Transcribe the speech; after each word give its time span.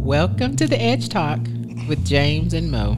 Welcome 0.00 0.56
to 0.56 0.66
the 0.66 0.76
Edge 0.80 1.08
Talk 1.08 1.38
with 1.88 2.04
James 2.04 2.54
and 2.54 2.72
Mo. 2.72 2.96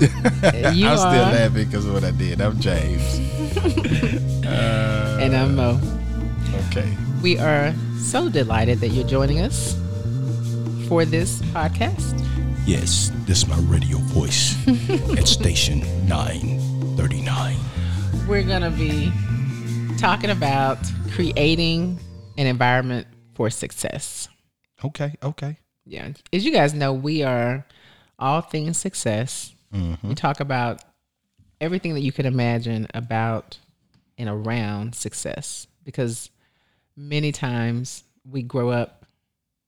You 0.00 0.08
I'm 0.88 0.96
still 0.96 1.10
laughing 1.10 1.52
because 1.52 1.84
of 1.84 1.92
what 1.92 2.04
I 2.04 2.10
did. 2.12 2.40
I'm 2.40 2.58
James. 2.58 3.18
Uh, 4.46 5.18
And 5.20 5.36
I'm 5.36 5.54
Mo. 5.54 5.78
okay. 6.70 6.90
We 7.22 7.38
are 7.38 7.74
so 7.98 8.30
delighted 8.30 8.80
that 8.80 8.88
you're 8.88 9.06
joining 9.06 9.40
us 9.40 9.74
for 10.88 11.04
this 11.04 11.42
podcast. 11.52 12.18
Yes, 12.64 13.12
this 13.26 13.42
is 13.42 13.48
my 13.48 13.58
radio 13.70 13.98
voice 13.98 14.56
at 15.18 15.28
station 15.28 15.80
939. 16.08 17.56
We're 18.26 18.42
going 18.42 18.62
to 18.62 18.70
be 18.70 19.12
talking 20.02 20.30
about 20.30 20.78
creating 21.12 21.96
an 22.36 22.48
environment 22.48 23.06
for 23.34 23.48
success. 23.50 24.28
Okay, 24.84 25.14
okay. 25.22 25.56
Yeah. 25.86 26.08
As 26.32 26.44
you 26.44 26.50
guys 26.50 26.74
know, 26.74 26.92
we 26.92 27.22
are 27.22 27.64
all 28.18 28.40
things 28.40 28.78
success. 28.78 29.54
Mm-hmm. 29.72 30.08
We 30.08 30.16
talk 30.16 30.40
about 30.40 30.82
everything 31.60 31.94
that 31.94 32.00
you 32.00 32.10
can 32.10 32.26
imagine 32.26 32.88
about 32.94 33.58
and 34.18 34.28
around 34.28 34.96
success 34.96 35.68
because 35.84 36.30
many 36.96 37.30
times 37.30 38.02
we 38.28 38.42
grow 38.42 38.70
up, 38.70 39.06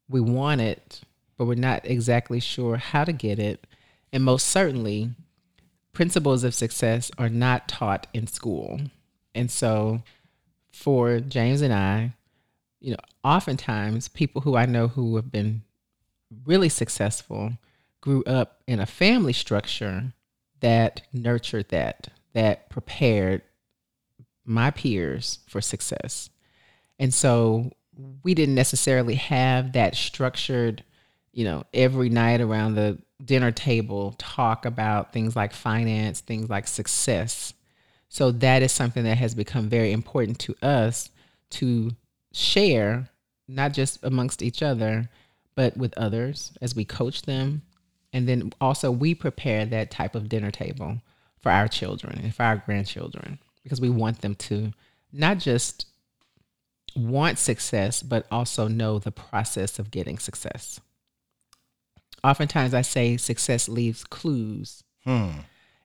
we 0.09 0.21
want 0.21 0.61
it, 0.61 1.03
but 1.39 1.45
we're 1.45 1.55
not 1.55 1.83
exactly 1.85 2.41
sure 2.41 2.77
how 2.77 3.05
to 3.05 3.13
get 3.13 3.39
it. 3.39 3.69
And 4.13 4.25
most 4.25 4.49
certainly, 4.49 5.11
principles 5.93 6.43
of 6.43 6.57
success 6.57 7.13
are 7.19 7.29
not 7.29 7.69
taught 7.69 8.09
in 8.13 8.27
school. 8.27 8.81
And 9.33 9.49
so, 9.49 10.03
for 10.75 11.21
James 11.21 11.63
and 11.63 11.73
I, 11.73 12.13
you 12.81 12.91
know, 12.91 12.99
oftentimes 13.23 14.09
people 14.09 14.43
who 14.43 14.57
I 14.57 14.67
know 14.67 14.89
who 14.89 15.17
have 15.17 15.31
been 15.31 15.63
really 16.45 16.69
successful 16.69 17.53
grew 18.01 18.25
up 18.25 18.61
in 18.67 18.81
a 18.81 18.87
family 18.87 19.33
structure 19.33 20.13
that 20.61 21.03
nurtured 21.13 21.69
that, 21.69 22.09
that 22.33 22.69
prepared 22.71 23.43
my 24.45 24.71
peers 24.73 25.39
for 25.49 25.61
success. 25.61 26.29
And 26.99 27.15
so 27.15 27.71
we 28.25 28.35
didn't 28.35 28.57
necessarily 28.57 29.15
have 29.15 29.73
that 29.73 29.95
structured, 29.95 30.83
you 31.33 31.45
know, 31.45 31.65
every 31.73 32.09
night 32.09 32.41
around 32.41 32.75
the 32.75 32.99
dinner 33.25 33.53
table 33.53 34.15
talk 34.19 34.67
about 34.67 35.13
things 35.13 35.37
like 35.37 35.53
finance, 35.53 36.21
things 36.21 36.51
like 36.51 36.67
success. 36.67 37.55
So 38.09 38.31
that 38.31 38.63
is 38.63 38.73
something 38.73 39.05
that 39.05 39.19
has 39.19 39.35
become 39.35 39.69
very 39.69 39.93
important 39.93 40.39
to 40.41 40.55
us 40.63 41.11
to 41.51 41.91
share, 42.33 43.09
not 43.49 43.73
just 43.73 43.99
amongst 44.03 44.43
each 44.43 44.63
other, 44.63 45.09
but 45.55 45.77
with 45.77 45.97
others 45.97 46.53
as 46.61 46.75
we 46.75 46.85
coach 46.85 47.23
them. 47.23 47.63
And 48.13 48.29
then 48.29 48.53
also, 48.61 48.91
we 48.91 49.15
prepare 49.15 49.67
that 49.67 49.91
type 49.91 50.15
of 50.15 50.29
dinner 50.29 50.51
table 50.51 51.01
for 51.41 51.51
our 51.51 51.67
children 51.67 52.21
and 52.23 52.35
for 52.35 52.45
our 52.45 52.57
grandchildren 52.57 53.39
because 53.63 53.81
we 53.81 53.91
want 53.91 54.21
them 54.21 54.35
to 54.37 54.73
not 55.13 55.39
just 55.39 55.87
want 56.97 57.39
success, 57.39 58.03
but 58.03 58.27
also 58.31 58.69
know 58.69 58.99
the 58.99 59.11
process 59.11 59.79
of 59.79 59.91
getting 59.91 60.19
success. 60.19 60.81
Oftentimes, 62.23 62.73
I 62.73 62.83
say 62.83 63.17
success 63.17 63.69
leaves 63.69 64.05
clues. 64.05 64.85
Hmm. 65.05 65.31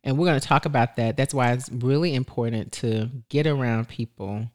And 0.03 0.17
we're 0.17 0.28
going 0.28 0.39
to 0.39 0.47
talk 0.47 0.66
about 0.66 0.95
that. 0.95 1.17
That's 1.17 1.33
why 1.33 1.52
it's 1.52 1.69
really 1.69 2.16
important 2.16 2.72
to 2.73 3.09
get 3.30 3.45
around 3.45 3.89
people 3.89 4.50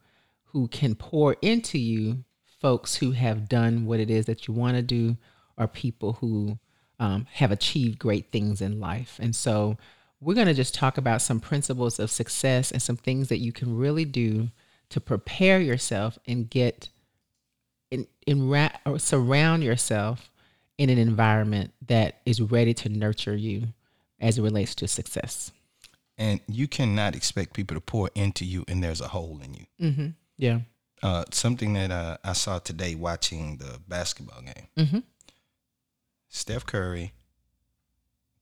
who 0.47 0.69
can 0.69 0.95
pour 0.95 1.37
into 1.42 1.78
you, 1.78 2.25
folks 2.61 2.97
who 2.97 3.11
have 3.12 3.48
done 3.48 3.87
what 3.87 4.00
it 4.00 4.10
is 4.10 4.27
that 4.27 4.49
you 4.49 4.55
want 4.55 4.77
to 4.77 4.82
do, 4.82 5.16
or 5.59 5.66
people 5.69 6.15
who 6.15 6.59
um, 6.99 7.27
have 7.32 7.53
achieved 7.53 7.99
great 7.99 8.32
things 8.32 8.60
in 8.60 8.81
life. 8.81 9.19
And 9.21 9.34
so 9.37 9.77
we're 10.21 10.34
going 10.34 10.47
to 10.47 10.55
just 10.55 10.75
talk 10.75 10.97
about 10.97 11.21
some 11.21 11.41
principles 11.41 11.99
of 11.99 12.11
success 12.11 12.71
and 12.71 12.81
some 12.81 12.97
things 12.97 13.28
that 13.28 13.38
you 13.38 13.53
can 13.53 13.76
really 13.76 14.05
do 14.05 14.49
to 14.91 15.00
prepare 15.00 15.61
yourself 15.61 16.19
and 16.26 16.49
get 16.49 16.88
in, 17.91 18.06
in 18.26 18.49
ra- 18.49 18.71
surround 18.97 19.62
yourself 19.62 20.31
in 20.78 20.88
an 20.88 20.99
environment 20.99 21.72
that 21.87 22.21
is 22.25 22.41
ready 22.41 22.75
to 22.75 22.88
nurture 22.88 23.37
you 23.37 23.69
as 24.25 24.39
it 24.39 24.43
relates 24.43 24.75
to 24.77 24.89
success. 24.89 25.53
And 26.17 26.41
you 26.49 26.67
cannot 26.67 27.15
expect 27.15 27.53
people 27.53 27.75
to 27.75 27.81
pour 27.81 28.09
into 28.15 28.45
you 28.45 28.65
and 28.67 28.83
there's 28.83 29.01
a 29.01 29.09
hole 29.09 29.41
in 29.45 29.55
you. 29.55 29.67
Mm-hmm. 29.81 30.07
Yeah. 30.39 30.61
Uh, 31.03 31.25
something 31.31 31.75
that 31.75 31.91
uh, 31.91 32.17
I 32.25 32.33
saw 32.33 32.59
today 32.59 32.95
watching 32.95 33.59
the 33.59 33.79
basketball 33.87 34.41
game 34.41 34.69
Mm-hmm. 34.79 34.99
Steph 36.29 36.67
Curry, 36.67 37.12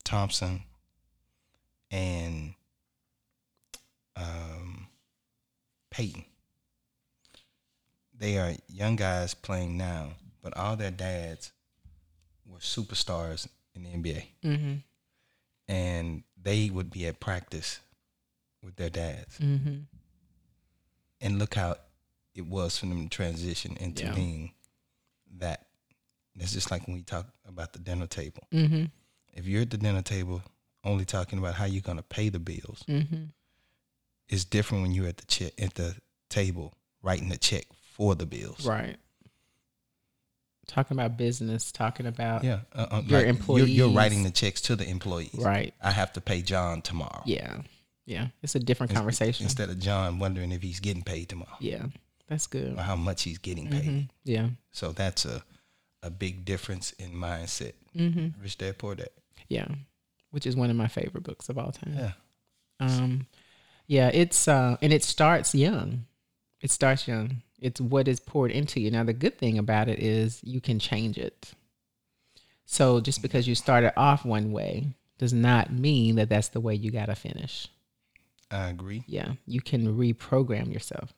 Thompson, 0.03 0.62
and 1.91 2.54
um, 4.16 4.87
Payton. 5.91 6.25
They 8.16 8.38
are 8.38 8.53
young 8.69 8.97
guys 8.97 9.34
playing 9.34 9.76
now, 9.76 10.12
but 10.43 10.56
all 10.56 10.76
their 10.76 10.91
dads 10.91 11.53
were 12.47 12.60
superstars 12.60 13.47
in 13.75 13.82
the 13.82 13.91
NBA. 13.91 14.25
Mm-hmm. 14.43 14.75
And 15.68 16.22
they 16.40 16.70
would 16.70 16.90
be 16.90 17.06
at 17.06 17.20
practice 17.20 17.80
with 18.62 18.76
their 18.76 18.90
dads. 18.90 19.38
Mm-hmm. 19.38 19.76
And 21.20 21.38
look 21.38 21.54
how 21.54 21.76
it 22.34 22.46
was 22.46 22.78
for 22.78 22.86
them 22.86 23.04
to 23.04 23.08
transition 23.08 23.76
into 23.78 24.04
Yeah. 24.04 24.14
being 24.14 24.52
that. 25.38 25.66
It's 26.38 26.52
just 26.52 26.70
like 26.70 26.86
when 26.86 26.96
we 26.96 27.02
talk 27.02 27.26
about 27.46 27.72
the 27.74 27.78
dinner 27.78 28.06
table. 28.06 28.42
Mm-hmm. 28.52 28.84
if 29.34 29.46
you're 29.46 29.62
at 29.62 29.70
the 29.70 29.76
dinner 29.78 30.02
table 30.02 30.42
only 30.84 31.04
talking 31.04 31.38
about 31.38 31.54
how 31.54 31.64
you're 31.64 31.80
going 31.82 31.96
to 31.98 32.02
pay 32.02 32.28
the 32.28 32.38
bills, 32.40 32.82
Mm-hmm. 32.88 33.24
it's 34.28 34.44
different 34.44 34.82
when 34.82 34.92
you're 34.92 35.06
at 35.08 35.18
the 35.18 35.26
check 35.26 35.52
at 35.60 35.74
the 35.74 35.94
table 36.28 36.74
writing 37.02 37.28
the 37.28 37.36
check 37.36 37.66
for 37.94 38.14
the 38.14 38.26
bills. 38.26 38.66
Right. 38.66 38.96
Talking 40.68 40.96
about 40.96 41.16
business, 41.16 41.72
talking 41.72 42.06
about 42.06 42.44
Yeah, 42.44 42.60
uh, 42.72 42.86
uh, 42.90 42.94
Your 42.94 43.00
like, 43.00 43.08
You're, 43.10 43.24
employees. 43.24 43.68
you're 43.70 43.88
writing 43.90 44.22
the 44.22 44.30
checks 44.30 44.60
to 44.62 44.76
the 44.76 44.88
employees. 44.88 45.34
right. 45.34 45.74
I 45.82 45.90
have 45.90 46.12
to 46.14 46.20
pay 46.20 46.40
John 46.42 46.82
tomorrow. 46.82 47.22
Yeah. 47.26 47.62
Yeah. 48.06 48.28
It's 48.42 48.54
a 48.54 48.60
different 48.60 48.94
conversation. 48.94 49.44
Instead 49.44 49.70
of 49.70 49.78
John 49.80 50.18
wondering 50.18 50.52
if 50.52 50.62
he's 50.62 50.80
getting 50.80 51.02
paid 51.02 51.28
tomorrow 51.28 51.56
yeah. 51.60 51.86
That's 52.28 52.46
good. 52.46 52.78
or 52.78 52.82
how 52.82 52.96
much 52.96 53.22
he's 53.24 53.38
getting 53.38 53.68
paid. 53.68 53.84
Mhm. 53.84 54.08
Yeah. 54.24 54.48
So 54.70 54.92
that's 54.92 55.24
a 55.24 55.42
a 56.04 56.10
big 56.10 56.44
difference 56.44 56.92
in 56.92 57.12
mindset. 57.12 57.74
Mm-hmm. 57.96 58.40
Rich 58.42 58.58
Dad 58.58 58.78
Poor 58.78 58.94
Dad. 58.96 59.10
Yeah. 59.48 59.68
Which 60.30 60.46
is 60.46 60.56
one 60.56 60.70
of 60.70 60.76
my 60.76 60.88
favorite 60.88 61.22
books 61.24 61.48
of 61.48 61.58
all 61.58 61.70
time. 61.72 61.94
Yeah. 61.96 62.12
Um, 62.80 63.26
yeah, 63.86 64.10
it's 64.12 64.48
uh, 64.48 64.76
and 64.82 64.92
it 64.92 65.04
starts 65.04 65.54
young. 65.54 66.06
It 66.60 66.70
starts 66.70 67.06
young. 67.06 67.42
It's 67.62 67.80
what 67.80 68.08
is 68.08 68.18
poured 68.18 68.50
into 68.50 68.80
you. 68.80 68.90
Now, 68.90 69.04
the 69.04 69.12
good 69.12 69.38
thing 69.38 69.56
about 69.56 69.88
it 69.88 70.00
is 70.00 70.40
you 70.42 70.60
can 70.60 70.80
change 70.80 71.16
it. 71.16 71.52
So 72.66 73.00
just 73.00 73.22
because 73.22 73.46
you 73.46 73.54
started 73.54 73.96
off 73.96 74.24
one 74.24 74.50
way 74.50 74.88
does 75.18 75.32
not 75.32 75.72
mean 75.72 76.16
that 76.16 76.28
that's 76.28 76.48
the 76.48 76.60
way 76.60 76.74
you 76.74 76.90
got 76.90 77.06
to 77.06 77.14
finish. 77.14 77.68
I 78.50 78.68
agree. 78.68 79.04
Yeah, 79.06 79.34
you 79.46 79.60
can 79.60 79.96
reprogram 79.96 80.72
yourself, 80.72 81.14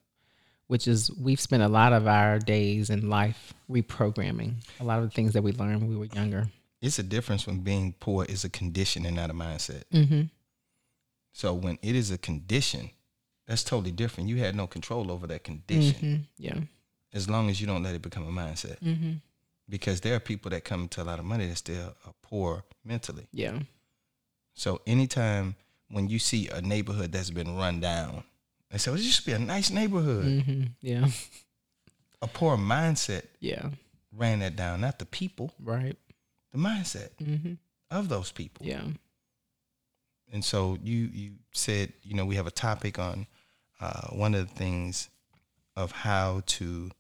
which 0.67 0.87
is 0.87 1.11
we've 1.19 1.41
spent 1.41 1.63
a 1.63 1.69
lot 1.69 1.95
of 1.95 2.07
our 2.07 2.39
days 2.39 2.91
in 2.91 3.09
life 3.09 3.55
reprogramming 3.71 4.57
a 4.79 4.85
lot 4.85 4.99
of 4.99 5.05
the 5.05 5.11
things 5.11 5.33
that 5.33 5.43
we 5.43 5.53
learned 5.53 5.81
when 5.81 5.89
we 5.89 5.97
were 5.97 6.15
younger. 6.15 6.49
It's 6.83 6.99
a 6.99 7.03
difference 7.03 7.47
when 7.47 7.61
being 7.61 7.95
poor 7.99 8.27
is 8.27 8.45
a 8.45 8.51
condition 8.51 9.07
and 9.07 9.17
not 9.17 9.31
a 9.31 9.35
mindset. 9.35 9.85
Mm-hmm. 9.93 10.23
So 11.33 11.55
when 11.55 11.79
it 11.81 11.97
is 11.97 12.11
a 12.11 12.19
condition, 12.19 12.91
that's 13.47 13.65
totally 13.65 13.93
different. 13.93 14.29
You 14.29 14.37
had 14.39 14.55
no 14.57 14.67
control 14.67 15.11
over 15.11 15.27
that 15.27 15.45
condition 15.45 15.95
Mm-hmm. 15.95 16.23
Yeah. 16.39 16.59
as 17.13 17.29
long 17.29 17.51
as 17.51 17.61
you 17.61 17.67
don't 17.67 17.83
let 17.83 17.95
it 17.95 18.03
become 18.03 18.27
a 18.27 18.31
mindset. 18.33 18.79
Mm-hmm. 18.81 19.13
Because 19.69 20.01
there 20.01 20.15
are 20.15 20.21
people 20.21 20.51
that 20.51 20.65
come 20.65 20.89
to 20.89 21.03
a 21.03 21.05
lot 21.05 21.19
of 21.19 21.25
money 21.25 21.47
that 21.47 21.57
still 21.57 21.95
are 22.07 22.15
poor 22.23 22.65
mentally. 22.85 23.27
Yeah. 23.33 23.59
So 24.55 24.81
anytime 24.87 25.57
when 25.91 26.09
you 26.09 26.19
see 26.19 26.49
a 26.49 26.61
neighborhood 26.61 27.13
that's 27.13 27.31
been 27.31 27.57
run 27.57 27.81
down, 27.81 28.25
they 28.71 28.79
say, 28.79 28.91
well, 28.91 28.99
this 28.99 29.15
should 29.15 29.25
be 29.27 29.33
a 29.33 29.39
nice 29.39 29.71
neighborhood. 29.71 30.25
Mm-hmm. 30.25 30.63
Yeah. 30.81 31.09
A 32.23 32.27
poor 32.27 32.57
mindset 32.57 33.25
Yeah. 33.41 33.71
ran 34.13 34.41
that 34.41 34.57
down, 34.57 34.81
not 34.81 34.99
the 34.99 35.07
people, 35.07 35.53
Right. 35.63 35.97
the 36.53 36.59
mindset 36.59 37.11
Mm-hmm. 37.23 37.55
of 37.91 38.09
those 38.09 38.33
people. 38.33 38.67
Yeah. 38.67 38.85
And 40.33 40.45
so 40.45 40.79
you 40.83 41.09
you 41.13 41.33
said, 41.53 41.93
you 42.03 42.15
know, 42.15 42.25
we 42.27 42.37
have 42.37 42.47
a 42.47 42.51
topic 42.51 42.99
on 42.99 43.27
uh, 43.85 44.09
one 44.09 44.35
of 44.35 44.49
the 44.49 44.55
things 44.55 45.11
of 45.77 45.93
how 45.93 46.43
to 46.47 46.91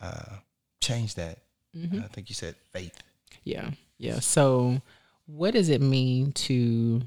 uh, 0.00 0.36
change 0.80 1.14
that. 1.16 1.38
Mm-hmm. 1.76 1.98
I 1.98 2.08
think 2.08 2.28
you 2.28 2.34
said 2.34 2.54
faith. 2.72 2.98
Yeah. 3.44 3.70
Yeah. 3.98 4.20
So, 4.20 4.80
what 5.26 5.54
does 5.54 5.68
it 5.68 5.80
mean 5.80 6.32
to 6.32 7.02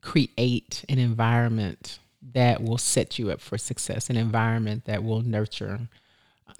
create 0.00 0.84
an 0.88 0.98
environment 0.98 1.98
that 2.34 2.62
will 2.62 2.78
set 2.78 3.18
you 3.18 3.30
up 3.30 3.40
for 3.40 3.56
success, 3.56 4.10
an 4.10 4.16
environment 4.16 4.84
that 4.84 5.04
will 5.04 5.22
nurture 5.22 5.88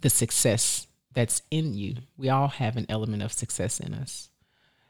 the 0.00 0.10
success 0.10 0.86
that's 1.14 1.42
in 1.50 1.74
you. 1.74 1.96
We 2.16 2.28
all 2.28 2.48
have 2.48 2.76
an 2.76 2.86
element 2.88 3.22
of 3.22 3.32
success 3.32 3.80
in 3.80 3.92
us. 3.92 4.30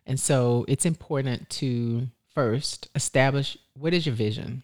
And 0.07 0.21
so 0.21 0.65
it's 0.69 0.87
important 0.87 1.49
to 1.51 2.09
first 2.35 2.89
establish 2.95 3.57
what 3.75 3.95
is 3.95 4.07
your 4.07 4.15
vision, 4.15 4.63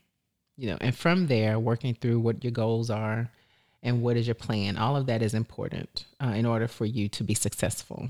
you 0.57 0.69
know, 0.69 0.79
and 0.81 0.95
from 0.95 1.27
there, 1.27 1.59
working 1.59 1.95
through 1.95 2.21
what 2.21 2.45
your 2.45 2.53
goals 2.53 2.91
are 2.91 3.31
and 3.83 4.03
what 4.03 4.17
is 4.17 4.27
your 4.27 4.35
plan. 4.35 4.77
All 4.77 4.97
of 4.97 5.07
that 5.07 5.23
is 5.23 5.35
important 5.35 6.07
uh, 6.23 6.29
in 6.29 6.47
order 6.47 6.69
for 6.69 6.87
you 6.87 7.09
to 7.11 7.25
be 7.25 7.35
successful. 7.35 8.09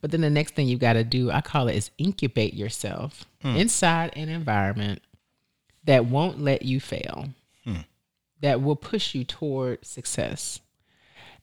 But 0.00 0.10
then 0.10 0.20
the 0.20 0.30
next 0.30 0.54
thing 0.54 0.68
you've 0.68 0.80
got 0.80 0.94
to 0.94 1.04
do, 1.04 1.30
I 1.30 1.40
call 1.40 1.68
it, 1.68 1.76
is 1.76 1.90
incubate 1.98 2.54
yourself 2.54 3.26
hmm. 3.42 3.56
inside 3.56 4.12
an 4.14 4.28
environment 4.28 5.02
that 5.84 6.06
won't 6.06 6.40
let 6.40 6.62
you 6.62 6.80
fail, 6.80 7.28
hmm. 7.64 7.80
that 8.40 8.62
will 8.62 8.76
push 8.76 9.14
you 9.14 9.24
toward 9.24 9.84
success. 9.84 10.60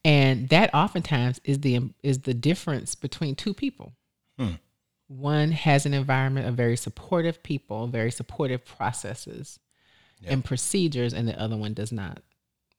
And 0.06 0.50
that 0.50 0.74
oftentimes 0.74 1.42
is 1.44 1.60
the 1.60 1.90
is 2.02 2.20
the 2.20 2.34
difference 2.34 2.96
between 2.96 3.36
two 3.36 3.54
people. 3.54 3.94
Hmm. 4.38 4.54
One 5.08 5.52
has 5.52 5.86
an 5.86 5.94
environment 5.94 6.48
of 6.48 6.56
very 6.56 6.78
supportive 6.78 7.44
people, 7.44 7.88
very 7.88 8.12
supportive 8.12 8.66
processes 8.66 9.60
yep. 10.22 10.34
and 10.34 10.46
procedures, 10.46 11.14
and 11.14 11.28
the 11.28 11.40
other 11.40 11.58
one 11.58 11.74
does 11.74 11.92
not. 11.92 12.22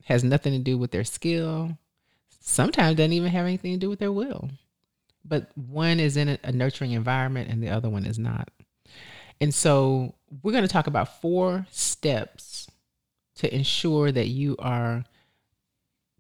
Has 0.05 0.25
nothing 0.25 0.53
to 0.53 0.59
do 0.59 0.79
with 0.79 0.91
their 0.91 1.05
skill. 1.05 1.79
Sometimes 2.41 2.97
doesn't 2.97 3.13
even 3.13 3.31
have 3.31 3.47
anything 3.47 3.73
to 3.73 3.79
do 3.79 3.91
with 3.91 3.99
their 3.99 4.13
will. 4.13 4.51
But 5.25 5.51
one 5.57 6.01
is 6.01 6.17
in 6.17 6.29
a, 6.29 6.39
a 6.45 6.53
nurturing 6.53 6.93
environment 6.93 7.51
and 7.51 7.63
the 7.63 7.69
other 7.69 7.91
one 7.91 8.07
is 8.07 8.19
not. 8.19 8.49
And 9.41 9.55
so 9.55 10.15
we're 10.43 10.53
going 10.53 10.63
to 10.63 10.69
talk 10.69 10.87
about 10.87 11.21
four 11.21 11.67
steps 11.71 12.69
to 13.37 13.55
ensure 13.55 14.11
that 14.11 14.29
you 14.29 14.57
are 14.59 15.05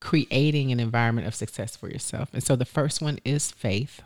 creating 0.01 0.71
an 0.71 0.79
environment 0.79 1.27
of 1.27 1.35
success 1.35 1.75
for 1.75 1.89
yourself. 1.89 2.29
And 2.33 2.43
so 2.43 2.55
the 2.55 2.65
first 2.65 3.03
one 3.03 3.19
is 3.25 3.51
faith. 3.51 4.03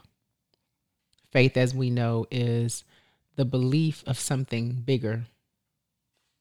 Faith, 1.30 1.56
as 1.56 1.74
we 1.74 1.90
know, 1.90 2.26
is 2.30 2.84
the 3.36 3.44
belief 3.44 4.02
of 4.06 4.18
something 4.18 4.82
bigger, 4.84 5.24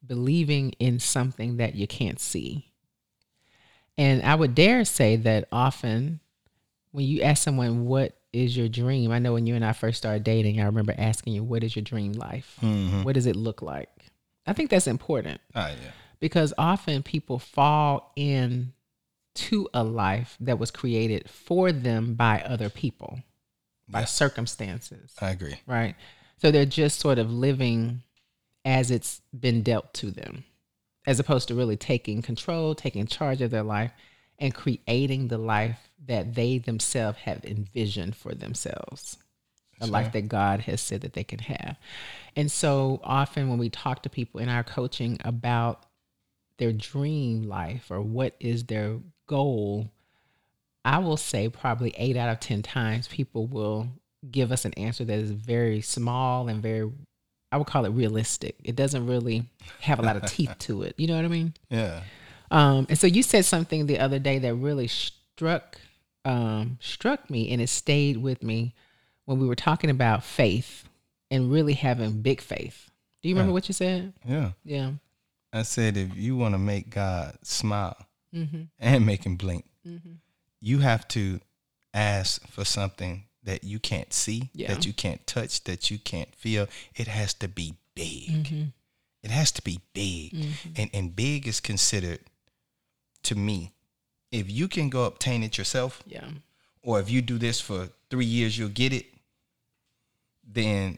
believing 0.06 0.72
in 0.80 1.00
something 1.00 1.58
that 1.58 1.76
you 1.76 1.88
can't 1.88 2.20
see. 2.20 2.72
And 3.98 4.24
I 4.24 4.36
would 4.36 4.56
dare 4.56 4.86
say 4.86 5.16
that 5.18 5.48
often 5.52 6.20
when 6.92 7.06
you 7.06 7.22
ask 7.22 7.44
someone, 7.44 7.86
What 7.86 8.18
is 8.34 8.56
your 8.56 8.70
dream? 8.70 9.12
I 9.12 9.20
know 9.20 9.34
when 9.34 9.46
you 9.46 9.56
and 9.56 9.66
I 9.66 9.74
first 9.74 9.98
started 9.98 10.24
dating, 10.24 10.60
I 10.60 10.66
remember 10.66 10.96
asking 10.98 11.34
you, 11.34 11.44
What 11.44 11.64
is 11.64 11.76
your 11.76 11.84
dream 11.84 12.14
life? 12.14 12.58
Mm-hmm. 12.62 13.04
What 13.04 13.16
does 13.16 13.26
it 13.26 13.36
look 13.36 13.62
like? 13.62 13.90
I 14.46 14.54
think 14.54 14.70
that's 14.70 14.88
important. 14.88 15.42
Ah, 15.56 15.70
yeah. 15.70 15.92
Because 16.20 16.54
often 16.58 17.04
people 17.04 17.40
fall 17.40 18.12
in 18.16 18.74
to 19.34 19.70
a 19.74 19.84
life 19.84 20.38
that 20.40 20.60
was 20.60 20.72
created 20.72 21.30
for 21.30 21.72
them 21.72 22.16
by 22.16 22.42
other 22.42 22.70
people, 22.70 23.20
by 23.88 24.04
circumstances. 24.06 25.14
I 25.22 25.30
agree. 25.32 25.56
Right. 25.66 25.96
So 26.38 26.52
they're 26.52 26.66
just 26.66 27.00
sort 27.00 27.18
of 27.18 27.32
living 27.32 28.04
as 28.66 28.92
it's 28.92 29.22
been 29.38 29.64
dealt 29.64 29.94
to 29.96 30.12
them, 30.12 30.44
as 31.06 31.20
opposed 31.20 31.48
to 31.48 31.56
really 31.56 31.78
taking 31.78 32.22
control, 32.22 32.76
taking 32.76 33.06
charge 33.08 33.42
of 33.42 33.52
their 33.52 33.64
life, 33.64 33.92
and 34.40 34.54
creating 34.54 35.28
the 35.28 35.38
life 35.38 35.92
that 36.08 36.34
they 36.34 36.58
themselves 36.58 37.20
have 37.20 37.44
envisioned 37.46 38.16
for 38.16 38.34
themselves, 38.34 39.18
a 39.80 39.86
sure. 39.86 39.94
life 39.94 40.12
that 40.14 40.28
God 40.28 40.62
has 40.62 40.82
said 40.82 41.02
that 41.02 41.14
they 41.14 41.24
can 41.24 41.40
have. 41.40 41.78
And 42.36 42.52
so 42.52 43.00
often 43.04 43.50
when 43.50 43.60
we 43.60 43.70
talk 43.70 44.04
to 44.04 44.10
people 44.10 44.40
in 44.40 44.50
our 44.50 44.64
coaching 44.64 45.18
about 45.24 45.86
their 46.58 46.72
dream 46.72 47.44
life 47.44 47.90
or 47.90 48.02
what 48.02 48.36
is 48.40 48.64
their 48.66 49.00
goal, 49.28 49.90
I 50.84 51.00
will 51.00 51.18
say 51.18 51.50
probably 51.50 51.94
eight 51.98 52.18
out 52.18 52.30
of 52.30 52.40
10 52.40 52.64
times 52.64 53.08
people 53.08 53.46
will 53.46 53.90
give 54.30 54.52
us 54.52 54.66
an 54.66 54.74
answer 54.74 55.04
that 55.04 55.20
is 55.20 55.32
very 55.32 55.82
small 55.82 56.48
and 56.48 56.62
very, 56.62 56.92
I 57.52 57.58
would 57.58 57.68
call 57.68 57.86
it 57.86 57.90
realistic. 57.90 58.56
It 58.64 58.76
doesn't 58.76 59.06
really 59.06 59.46
have 59.82 60.00
a 60.00 60.02
lot 60.04 60.16
of 60.16 60.26
teeth 60.26 60.56
to 60.60 60.84
it. 60.84 60.96
You 60.98 61.08
know 61.08 61.16
what 61.16 61.26
I 61.26 61.30
mean? 61.30 61.54
Yeah. 61.70 62.02
Um, 62.50 62.86
and 62.90 62.98
so 62.98 63.08
you 63.08 63.24
said 63.24 63.46
something 63.46 63.86
the 63.86 64.00
other 64.00 64.20
day 64.20 64.38
that 64.40 64.56
really 64.56 64.88
struck 64.88 65.80
um, 66.26 66.78
struck 66.82 67.30
me 67.30 67.50
and 67.52 67.62
it 67.62 67.70
stayed 67.70 68.18
with 68.18 68.44
me 68.44 68.76
when 69.24 69.40
we 69.40 69.48
were 69.48 69.56
talking 69.56 69.90
about 69.90 70.24
faith 70.26 70.84
and 71.30 71.50
really 71.50 71.74
having 71.74 72.22
big 72.22 72.42
faith. 72.42 72.92
Do 73.22 73.30
you 73.30 73.36
remember 73.36 73.52
yeah. 73.52 73.54
what 73.54 73.68
you 73.70 73.74
said? 73.74 74.14
Yeah. 74.28 74.52
Yeah. 74.66 74.92
I 75.54 75.62
said 75.62 75.96
if 75.96 76.16
you 76.18 76.36
want 76.36 76.54
to 76.54 76.58
make 76.58 76.90
God 76.90 77.38
smile, 77.42 78.06
mm-hmm. 78.34 78.64
and 78.80 79.06
make 79.06 79.26
him 79.26 79.36
blink. 79.36 79.66
Mm-hmm. 79.88 80.14
You 80.60 80.80
have 80.80 81.08
to 81.10 81.40
ask 81.94 82.46
for 82.48 82.66
something 82.66 83.26
that 83.44 83.64
you 83.64 83.80
can't 83.80 84.14
see, 84.14 84.50
yeah. 84.54 84.74
that 84.74 84.86
you 84.86 84.94
can't 84.94 85.26
touch, 85.26 85.64
that 85.64 85.90
you 85.90 85.98
can't 85.98 86.34
feel. 86.36 86.68
It 86.96 87.08
has 87.08 87.34
to 87.36 87.48
be 87.48 87.76
big. 87.96 88.30
Mm-hmm. 88.30 88.64
It 89.24 89.32
has 89.32 89.52
to 89.54 89.62
be 89.62 89.80
big. 89.94 90.34
Mm-hmm. 90.34 90.70
And 90.76 90.90
and 90.94 91.16
big 91.16 91.48
is 91.48 91.60
considered 91.60 92.20
to 93.24 93.36
me, 93.36 93.72
if 94.32 94.50
you 94.50 94.68
can 94.68 94.90
go 94.90 95.06
obtain 95.06 95.44
it 95.44 95.58
yourself, 95.58 96.02
yeah. 96.06 96.26
or 96.82 97.00
if 97.00 97.10
you 97.10 97.22
do 97.22 97.38
this 97.38 97.60
for 97.62 97.90
three 98.10 98.26
years, 98.26 98.58
you'll 98.58 98.70
get 98.70 98.94
it, 98.94 99.06
then 100.48 100.98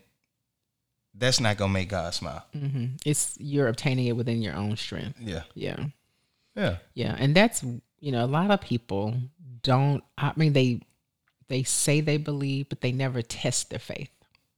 that's 1.13 1.39
not 1.39 1.57
gonna 1.57 1.73
make 1.73 1.89
God 1.89 2.13
smile. 2.13 2.45
Mm-hmm. 2.55 2.95
It's 3.05 3.35
you're 3.39 3.67
obtaining 3.67 4.07
it 4.07 4.13
within 4.13 4.41
your 4.41 4.55
own 4.55 4.77
strength. 4.77 5.19
Yeah. 5.19 5.43
Yeah. 5.53 5.85
Yeah. 6.55 6.77
Yeah. 6.93 7.15
And 7.17 7.35
that's, 7.35 7.63
you 7.99 8.11
know, 8.11 8.23
a 8.23 8.27
lot 8.27 8.51
of 8.51 8.61
people 8.61 9.15
don't, 9.61 10.03
I 10.17 10.33
mean, 10.35 10.53
they, 10.53 10.81
they 11.47 11.63
say 11.63 12.01
they 12.01 12.17
believe, 12.17 12.69
but 12.69 12.81
they 12.81 12.91
never 12.91 13.21
test 13.21 13.69
their 13.69 13.79
faith. 13.79 14.09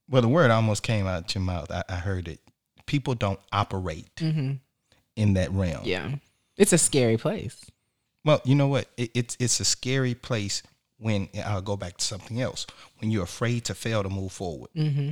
Well, 0.10 0.22
the 0.22 0.28
word 0.28 0.52
almost 0.52 0.84
came 0.84 1.08
out 1.08 1.34
your 1.34 1.44
mouth. 1.44 1.72
I, 1.72 1.84
I 1.90 1.96
heard 1.96 2.28
it. 2.28 2.40
People 2.86 3.16
don't 3.16 3.40
operate 3.52 4.16
mm-hmm. 4.18 4.54
in 5.16 5.34
that 5.34 5.52
realm. 5.52 5.82
Yeah. 5.84 6.12
It's 6.58 6.74
a 6.74 6.78
scary 6.78 7.18
place. 7.18 7.66
Well, 8.24 8.42
you 8.46 8.56
know 8.56 8.68
what? 8.68 8.88
It, 8.98 9.12
it's, 9.14 9.38
it's 9.40 9.60
a 9.60 9.66
scary 9.66 10.14
place 10.14 10.62
when 10.98 11.30
I'll 11.44 11.62
go 11.62 11.76
back 11.76 11.98
to 11.98 12.06
something 12.06 12.40
else. 12.40 12.68
When 13.00 13.12
you're 13.12 13.24
afraid 13.24 13.66
to 13.66 13.74
fail 13.74 14.04
to 14.04 14.10
move 14.10 14.32
forward. 14.32 14.70
Mm-hmm. 14.76 15.12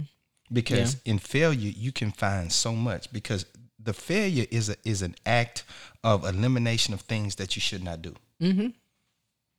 Because 0.51 0.95
yeah. 1.03 1.13
in 1.13 1.19
failure, 1.19 1.73
you 1.75 1.91
can 1.91 2.11
find 2.11 2.51
so 2.51 2.73
much 2.73 3.11
because 3.11 3.45
the 3.79 3.93
failure 3.93 4.45
is 4.51 4.69
a, 4.69 4.75
is 4.85 5.01
an 5.01 5.15
act 5.25 5.63
of 6.03 6.25
elimination 6.25 6.94
of 6.94 7.01
things 7.01 7.35
that 7.35 7.56
you 7.56 7.61
should 7.61 7.83
not 7.83 8.01
do. 8.01 8.15
Mm-hmm. 8.42 8.68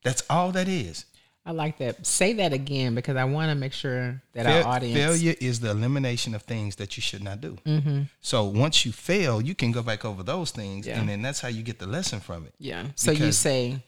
That's 0.04 0.23
all 0.30 0.52
that 0.52 0.68
is. 0.68 1.06
I 1.47 1.53
like 1.53 1.79
that. 1.79 2.07
Say 2.07 2.33
that 2.35 2.53
again 2.55 2.95
because 2.95 3.17
I 3.17 3.25
want 3.25 3.51
to 3.51 3.55
make 3.55 3.75
sure 3.75 4.23
that 4.33 4.47
Fail, 4.47 4.67
our 4.67 4.77
audience. 4.77 4.97
Failure 4.97 5.35
is 5.41 5.61
the 5.61 5.71
elimination 5.71 6.35
of 6.35 6.43
things 6.43 6.77
that 6.77 6.97
you 6.97 7.03
should 7.03 7.23
not 7.23 7.43
do. 7.43 7.59
Mm-hmm. 7.67 8.03
So 8.21 8.45
once 8.45 8.87
you 8.87 8.93
fail, 8.93 9.43
you 9.43 9.55
can 9.55 9.71
go 9.71 9.83
back 9.83 10.07
over 10.07 10.23
those 10.23 10.53
things, 10.53 10.87
yeah. 10.87 10.99
and 10.99 11.09
then 11.09 11.21
that's 11.21 11.41
how 11.41 11.49
you 11.49 11.63
get 11.63 11.79
the 11.79 11.87
lesson 11.87 12.21
from 12.21 12.47
it. 12.47 12.55
Yeah. 12.59 12.87
So 12.95 13.13
because 13.13 13.27
you 13.27 13.33
say, 13.33 13.83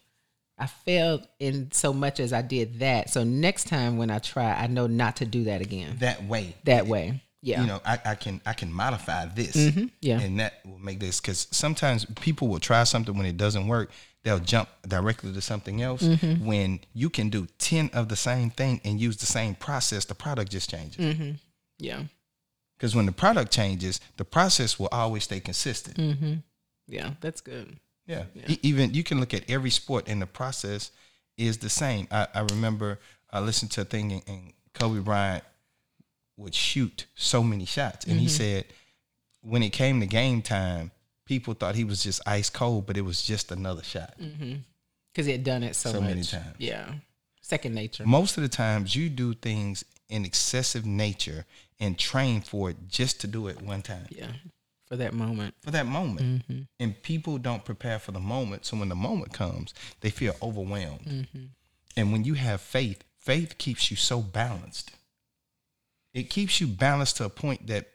I 0.59 0.67
failed 0.67 1.27
in 1.39 1.71
so 1.73 1.93
much 1.93 2.21
as 2.21 2.33
I 2.33 2.43
did 2.43 2.81
that. 2.81 3.11
So 3.11 3.25
next 3.25 3.69
time 3.69 3.97
when 3.97 4.11
I 4.11 4.19
try, 4.19 4.53
I 4.53 4.67
know 4.67 4.87
not 4.87 5.17
to 5.17 5.25
do 5.25 5.45
that 5.45 5.61
again. 5.61 5.97
That 6.01 6.25
way. 6.25 6.55
That 6.65 6.85
it, 6.85 6.87
way. 6.89 7.23
Yeah. 7.43 7.61
You 7.61 7.67
know, 7.69 7.81
I, 7.87 7.99
I 8.05 8.15
can 8.17 8.41
I 8.45 8.55
can 8.55 8.73
modify 8.73 9.27
this. 9.27 9.57
Mm-hmm. 9.57 9.87
Yeah. 10.01 10.21
And 10.21 10.41
that 10.41 10.61
will 10.65 10.79
make 10.79 10.99
this 10.99 11.21
because 11.21 11.47
sometimes 11.51 12.05
people 12.21 12.49
will 12.49 12.59
try 12.59 12.85
something 12.85 13.17
when 13.17 13.27
it 13.27 13.37
doesn't 13.37 13.69
work. 13.69 13.91
They'll 14.27 14.41
jump 14.41 14.69
directly 14.83 15.33
to 15.33 15.41
something 15.41 15.83
else. 15.83 16.03
Mm-hmm. 16.03 16.45
When 16.45 16.81
you 16.93 17.11
can 17.11 17.29
do 17.29 17.47
ten 17.59 17.91
of 17.93 18.09
the 18.09 18.17
same 18.17 18.51
thing 18.51 18.81
and 18.85 19.01
use 19.01 19.19
the 19.19 19.27
same 19.27 19.55
process, 19.55 20.05
the 20.05 20.17
product 20.17 20.51
just 20.51 20.69
changes. 20.69 20.97
Mm-hmm. 20.97 21.31
Yeah. 21.79 22.03
Because 22.77 22.97
when 22.97 23.07
the 23.07 23.13
product 23.13 23.53
changes, 23.53 24.01
the 24.17 24.25
process 24.25 24.81
will 24.81 24.89
always 24.91 25.23
stay 25.23 25.39
consistent. 25.39 25.97
Mm-hmm. 25.97 26.35
Yeah, 26.89 27.13
that's 27.21 27.41
good. 27.41 27.77
Yeah. 28.09 28.25
yeah. 28.35 28.57
even 28.63 28.95
you 28.95 29.05
can 29.05 29.21
look 29.21 29.33
at 29.33 29.49
every 29.49 29.71
sport 29.71 30.09
and 30.09 30.21
the 30.21 30.27
process 30.27 30.91
is 31.39 31.59
the 31.59 31.71
same. 31.71 32.09
I, 32.11 32.27
I 32.35 32.41
remember 32.41 32.99
I 33.31 33.39
listened 33.39 33.71
to 33.73 33.83
a 33.83 33.85
thing 33.85 34.25
and 34.27 34.55
Kobe 34.75 35.03
Bryant 35.03 35.45
would 36.37 36.53
shoot 36.53 37.07
so 37.15 37.45
many 37.45 37.65
shots. 37.65 38.07
And 38.07 38.15
mm-hmm. 38.15 38.23
he 38.23 38.29
said 38.29 38.65
when 39.41 39.63
it 39.63 39.71
came 39.71 40.01
to 40.01 40.07
game 40.07 40.43
time, 40.43 40.91
people 41.27 41.55
thought 41.55 41.75
he 41.75 41.85
was 41.85 42.03
just 42.03 42.21
ice 42.27 42.51
cold, 42.51 42.87
but 42.87 42.97
it 42.97 43.03
was 43.03 43.23
just 43.23 43.53
another 43.53 43.83
shot. 43.83 44.15
Because 44.17 44.33
mm-hmm. 44.39 45.23
he 45.23 45.33
had 45.33 45.45
done 45.45 45.63
it 45.63 45.77
so, 45.77 45.93
so 45.93 46.01
many 46.01 46.23
times. 46.23 46.55
Yeah. 46.59 46.95
Second 47.43 47.75
nature. 47.75 48.05
Most 48.07 48.37
of 48.37 48.43
the 48.43 48.49
times 48.49 48.97
you 48.97 49.09
do 49.09 49.35
things 49.35 49.85
in 50.09 50.25
excessive 50.25 50.87
nature 50.87 51.45
and 51.79 51.99
train 51.99 52.41
for 52.41 52.71
it 52.71 52.77
just 52.89 53.21
to 53.21 53.27
do 53.27 53.49
it 53.49 53.61
one 53.61 53.83
time. 53.83 54.07
Yeah. 54.09 54.33
For 54.87 54.97
that 54.97 55.13
moment. 55.13 55.55
For 55.63 55.73
that 55.73 55.87
moment. 55.87 56.21
Mm-hmm. 56.21 56.61
And 56.81 57.03
people 57.03 57.39
don't 57.39 57.65
prepare 57.65 57.99
for 57.99 58.13
the 58.13 58.21
moment. 58.21 58.65
So 58.65 58.77
when 58.77 58.89
the 58.89 58.95
moment 58.95 59.33
comes, 59.33 59.75
they 60.01 60.11
feel 60.11 60.35
overwhelmed. 60.41 61.05
Mm-hmm. 61.05 61.45
And 61.97 62.13
when 62.13 62.25
you 62.25 62.35
have 62.35 62.61
faith, 62.61 63.05
faith 63.19 63.59
keeps 63.59 63.91
you 63.91 63.97
so 63.97 64.21
balanced 64.21 64.93
it 66.17 66.31
keeps 66.31 66.63
you 66.63 66.67
balanced 66.67 67.19
to 67.19 67.25
a 67.27 67.29
point 67.29 67.67
that 67.67 67.89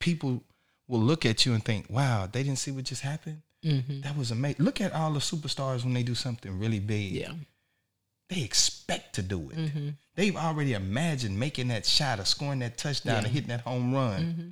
people 0.00 0.42
will 0.88 1.00
look 1.00 1.24
at 1.24 1.46
you 1.46 1.52
and 1.52 1.64
think, 1.64 1.86
wow, 1.88 2.28
they 2.30 2.42
didn't 2.42 2.58
see 2.58 2.70
what 2.70 2.84
just 2.84 3.02
happened. 3.02 3.42
Mm-hmm. 3.64 4.00
That 4.00 4.16
was 4.16 4.30
amazing. 4.30 4.64
Look 4.64 4.80
at 4.80 4.92
all 4.92 5.12
the 5.12 5.20
superstars 5.20 5.84
when 5.84 5.94
they 5.94 6.02
do 6.02 6.14
something 6.14 6.58
really 6.58 6.80
big. 6.80 7.12
Yeah. 7.12 7.32
They 8.30 8.42
expect 8.42 9.14
to 9.14 9.22
do 9.22 9.50
it. 9.50 9.56
Mm-hmm. 9.56 9.88
They've 10.14 10.36
already 10.36 10.74
imagined 10.74 11.38
making 11.38 11.68
that 11.68 11.86
shot 11.86 12.20
or 12.20 12.24
scoring 12.24 12.60
that 12.60 12.76
touchdown 12.76 13.22
yeah. 13.22 13.28
or 13.28 13.32
hitting 13.32 13.48
that 13.48 13.62
home 13.62 13.94
run 13.94 14.22
mm-hmm. 14.22 14.48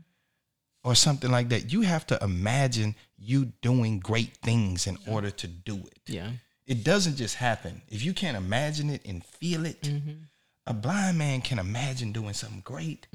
or 0.88 0.94
something 0.94 1.30
like 1.30 1.50
that. 1.50 1.72
You 1.72 1.82
have 1.82 2.06
to 2.08 2.22
imagine 2.22 2.94
you 3.18 3.46
doing 3.62 3.98
great 3.98 4.36
things 4.38 4.86
in 4.86 4.98
order 5.06 5.30
to 5.30 5.46
do 5.46 5.76
it. 5.76 6.00
Yeah. 6.06 6.30
It 6.66 6.84
doesn't 6.84 7.16
just 7.16 7.36
happen. 7.36 7.82
If 7.88 8.04
you 8.04 8.12
can't 8.12 8.36
imagine 8.36 8.90
it 8.90 9.04
and 9.06 9.24
feel 9.24 9.66
it, 9.66 9.82
mm-hmm. 9.82 10.22
a 10.66 10.74
blind 10.74 11.18
man 11.18 11.40
can 11.42 11.58
imagine 11.58 12.12
doing 12.12 12.32
something 12.32 12.62
great. 12.64 13.06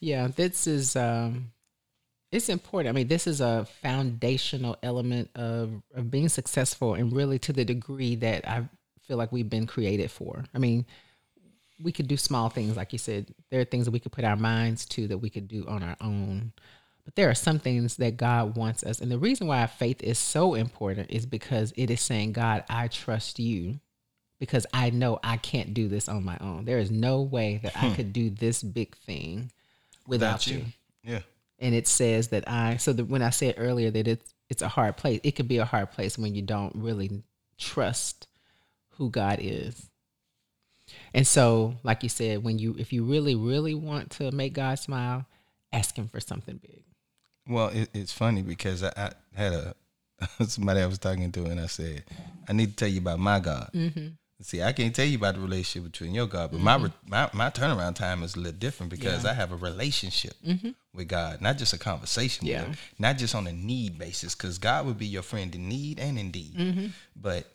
Yeah, 0.00 0.28
this 0.28 0.66
is 0.66 0.96
um 0.96 1.52
it's 2.32 2.48
important. 2.48 2.94
I 2.94 2.96
mean, 2.96 3.08
this 3.08 3.26
is 3.26 3.40
a 3.40 3.66
foundational 3.82 4.76
element 4.82 5.30
of, 5.34 5.82
of 5.94 6.10
being 6.10 6.28
successful 6.28 6.94
and 6.94 7.12
really 7.12 7.40
to 7.40 7.52
the 7.52 7.64
degree 7.64 8.14
that 8.16 8.46
I 8.48 8.68
feel 9.06 9.16
like 9.16 9.32
we've 9.32 9.50
been 9.50 9.66
created 9.66 10.10
for. 10.10 10.44
I 10.54 10.58
mean, 10.58 10.86
we 11.82 11.90
could 11.90 12.06
do 12.06 12.16
small 12.16 12.48
things, 12.48 12.76
like 12.76 12.92
you 12.92 13.00
said. 13.00 13.34
There 13.50 13.60
are 13.60 13.64
things 13.64 13.86
that 13.86 13.90
we 13.90 13.98
could 13.98 14.12
put 14.12 14.24
our 14.24 14.36
minds 14.36 14.86
to 14.86 15.08
that 15.08 15.18
we 15.18 15.28
could 15.28 15.48
do 15.48 15.66
on 15.66 15.82
our 15.82 15.96
own. 16.00 16.52
But 17.04 17.16
there 17.16 17.28
are 17.28 17.34
some 17.34 17.58
things 17.58 17.96
that 17.96 18.16
God 18.16 18.56
wants 18.56 18.84
us. 18.84 19.00
And 19.00 19.10
the 19.10 19.18
reason 19.18 19.48
why 19.48 19.66
faith 19.66 20.00
is 20.00 20.18
so 20.18 20.54
important 20.54 21.10
is 21.10 21.26
because 21.26 21.72
it 21.76 21.90
is 21.90 22.00
saying, 22.00 22.32
God, 22.32 22.62
I 22.68 22.86
trust 22.86 23.40
you 23.40 23.80
because 24.38 24.66
I 24.72 24.90
know 24.90 25.18
I 25.24 25.36
can't 25.36 25.74
do 25.74 25.88
this 25.88 26.08
on 26.08 26.24
my 26.24 26.38
own. 26.40 26.64
There 26.64 26.78
is 26.78 26.92
no 26.92 27.22
way 27.22 27.58
that 27.64 27.74
hmm. 27.74 27.86
I 27.86 27.94
could 27.94 28.12
do 28.12 28.30
this 28.30 28.62
big 28.62 28.96
thing 28.98 29.50
without, 30.10 30.46
without 30.46 30.46
you. 30.46 30.58
you. 30.58 31.12
Yeah. 31.12 31.20
And 31.58 31.74
it 31.74 31.86
says 31.86 32.28
that 32.28 32.48
I 32.48 32.76
so 32.76 32.92
that 32.92 33.04
when 33.06 33.22
I 33.22 33.30
said 33.30 33.54
earlier 33.58 33.90
that 33.90 34.08
it's 34.08 34.34
it's 34.48 34.62
a 34.62 34.68
hard 34.68 34.96
place, 34.96 35.20
it 35.22 35.32
could 35.32 35.48
be 35.48 35.58
a 35.58 35.64
hard 35.64 35.92
place 35.92 36.18
when 36.18 36.34
you 36.34 36.42
don't 36.42 36.74
really 36.74 37.22
trust 37.58 38.26
who 38.90 39.10
God 39.10 39.38
is. 39.40 39.90
And 41.14 41.26
so, 41.26 41.76
like 41.82 42.02
you 42.02 42.08
said, 42.08 42.42
when 42.42 42.58
you 42.58 42.74
if 42.78 42.92
you 42.92 43.04
really, 43.04 43.34
really 43.34 43.74
want 43.74 44.10
to 44.12 44.30
make 44.32 44.52
God 44.52 44.78
smile, 44.78 45.26
ask 45.72 45.96
him 45.96 46.08
for 46.08 46.20
something 46.20 46.56
big. 46.56 46.82
Well, 47.48 47.68
it, 47.68 47.90
it's 47.94 48.12
funny 48.12 48.42
because 48.42 48.82
I, 48.82 48.92
I, 48.96 49.10
had 49.34 49.52
a 49.52 49.74
somebody 50.46 50.80
I 50.80 50.86
was 50.86 50.98
talking 50.98 51.32
to, 51.32 51.44
and 51.46 51.60
I 51.60 51.66
said, 51.66 52.04
"I 52.48 52.52
need 52.52 52.70
to 52.70 52.76
tell 52.76 52.88
you 52.88 53.00
about 53.00 53.18
my 53.18 53.40
God." 53.40 53.70
Mm-hmm. 53.74 54.08
See, 54.42 54.62
I 54.62 54.72
can't 54.72 54.94
tell 54.94 55.04
you 55.04 55.18
about 55.18 55.34
the 55.34 55.40
relationship 55.40 55.92
between 55.92 56.14
your 56.14 56.26
God, 56.26 56.50
but 56.50 56.60
mm-hmm. 56.60 56.86
my, 57.08 57.26
my 57.26 57.30
my 57.34 57.50
turnaround 57.50 57.94
time 57.94 58.22
is 58.22 58.36
a 58.36 58.38
little 58.38 58.58
different 58.58 58.90
because 58.90 59.24
yeah. 59.24 59.30
I 59.30 59.34
have 59.34 59.52
a 59.52 59.56
relationship 59.56 60.32
mm-hmm. 60.46 60.70
with 60.94 61.08
God, 61.08 61.42
not 61.42 61.58
just 61.58 61.74
a 61.74 61.78
conversation 61.78 62.46
yeah. 62.46 62.60
with 62.60 62.68
Him, 62.68 62.76
not 62.98 63.18
just 63.18 63.34
on 63.34 63.46
a 63.46 63.52
need 63.52 63.98
basis. 63.98 64.34
Because 64.34 64.56
God 64.58 64.86
would 64.86 64.96
be 64.96 65.06
your 65.06 65.22
friend 65.22 65.54
in 65.54 65.68
need 65.68 66.00
and 66.00 66.18
in 66.18 66.30
deed, 66.30 66.54
mm-hmm. 66.56 66.86
but 67.14 67.52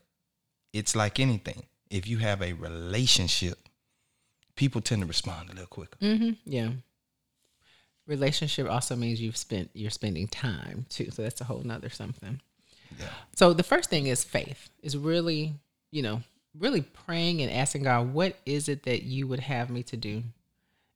it's 0.73 0.95
like 0.95 1.19
anything. 1.19 1.63
If 1.89 2.07
you 2.07 2.19
have 2.19 2.43
a 2.43 2.53
relationship, 2.53 3.57
people 4.55 4.81
tend 4.81 5.01
to 5.01 5.07
respond 5.07 5.49
a 5.49 5.53
little 5.53 5.67
quicker. 5.67 5.97
Mm-hmm. 5.99 6.31
Yeah. 6.45 6.69
Relationship 8.05 8.69
also 8.69 8.95
means 8.95 9.19
you've 9.19 9.37
spent 9.37 9.71
you're 9.73 9.89
spending 9.89 10.27
time 10.27 10.85
too, 10.89 11.09
so 11.09 11.23
that's 11.23 11.41
a 11.41 11.45
whole 11.45 11.63
nother 11.63 11.89
something. 11.89 12.41
Yeah. 12.99 13.07
So 13.35 13.53
the 13.53 13.63
first 13.63 13.89
thing 13.89 14.05
is 14.05 14.23
faith. 14.23 14.69
Is 14.83 14.95
really, 14.95 15.55
you 15.89 16.03
know, 16.03 16.21
really 16.57 16.81
praying 16.81 17.41
and 17.41 17.51
asking 17.51 17.83
God, 17.83 18.13
what 18.13 18.37
is 18.45 18.69
it 18.69 18.83
that 18.83 19.03
you 19.03 19.27
would 19.27 19.41
have 19.41 19.69
me 19.69 19.83
to 19.83 19.97
do? 19.97 20.23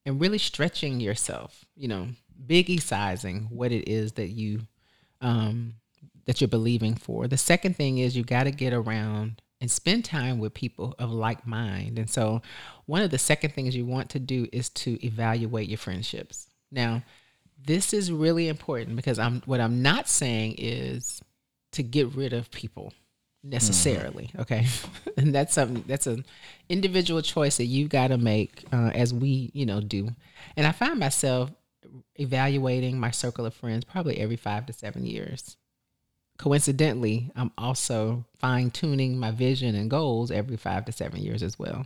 And 0.05 0.19
really 0.19 0.37
stretching 0.37 0.99
yourself, 0.99 1.65
you 1.75 1.87
know, 1.87 2.09
biggie 2.47 2.81
sizing 2.81 3.47
what 3.49 3.71
it 3.71 3.87
is 3.89 4.13
that 4.13 4.29
you 4.29 4.61
um 5.21 5.73
that 6.25 6.39
you're 6.39 6.47
believing 6.47 6.95
for. 6.95 7.27
The 7.27 7.37
second 7.37 7.75
thing 7.75 7.97
is 7.97 8.15
you 8.15 8.23
got 8.23 8.43
to 8.43 8.51
get 8.51 8.73
around 8.73 9.41
and 9.61 9.69
spend 9.69 10.05
time 10.05 10.39
with 10.39 10.53
people 10.53 10.95
of 10.99 11.11
like 11.11 11.45
mind. 11.45 11.99
And 11.99 12.09
so 12.09 12.41
one 12.85 13.01
of 13.01 13.11
the 13.11 13.17
second 13.17 13.53
things 13.53 13.75
you 13.75 13.85
want 13.85 14.09
to 14.11 14.19
do 14.19 14.47
is 14.53 14.69
to 14.69 15.03
evaluate 15.05 15.67
your 15.67 15.77
friendships. 15.77 16.47
Now, 16.71 17.03
this 17.65 17.93
is 17.93 18.11
really 18.11 18.47
important 18.47 18.95
because 18.95 19.19
I'm 19.19 19.41
what 19.41 19.59
I'm 19.59 19.81
not 19.81 20.07
saying 20.07 20.55
is 20.57 21.21
to 21.73 21.83
get 21.83 22.15
rid 22.15 22.31
of 22.31 22.51
people 22.51 22.93
necessarily 23.43 24.25
mm-hmm. 24.25 24.41
okay? 24.41 24.67
And 25.17 25.35
that's 25.35 25.53
something 25.53 25.83
that's 25.87 26.07
an 26.07 26.25
individual 26.69 27.21
choice 27.21 27.57
that 27.57 27.65
you 27.65 27.87
got 27.87 28.07
to 28.07 28.17
make 28.17 28.63
uh, 28.71 28.91
as 28.93 29.13
we 29.13 29.51
you 29.53 29.65
know 29.65 29.81
do. 29.81 30.09
And 30.55 30.65
i 30.65 30.71
find 30.71 30.99
myself 30.99 31.51
evaluating 32.15 32.99
my 32.99 33.11
circle 33.11 33.45
of 33.45 33.53
friends 33.53 33.85
probably 33.85 34.17
every 34.19 34.35
five 34.35 34.65
to 34.67 34.73
seven 34.73 35.05
years. 35.05 35.57
Coincidentally 36.37 37.31
i'm 37.35 37.51
also 37.57 38.25
fine-tuning 38.37 39.17
my 39.17 39.31
vision 39.31 39.75
and 39.75 39.89
goals 39.89 40.31
every 40.31 40.57
five 40.57 40.85
to 40.85 40.91
seven 40.91 41.21
years 41.21 41.43
as 41.43 41.59
well. 41.59 41.85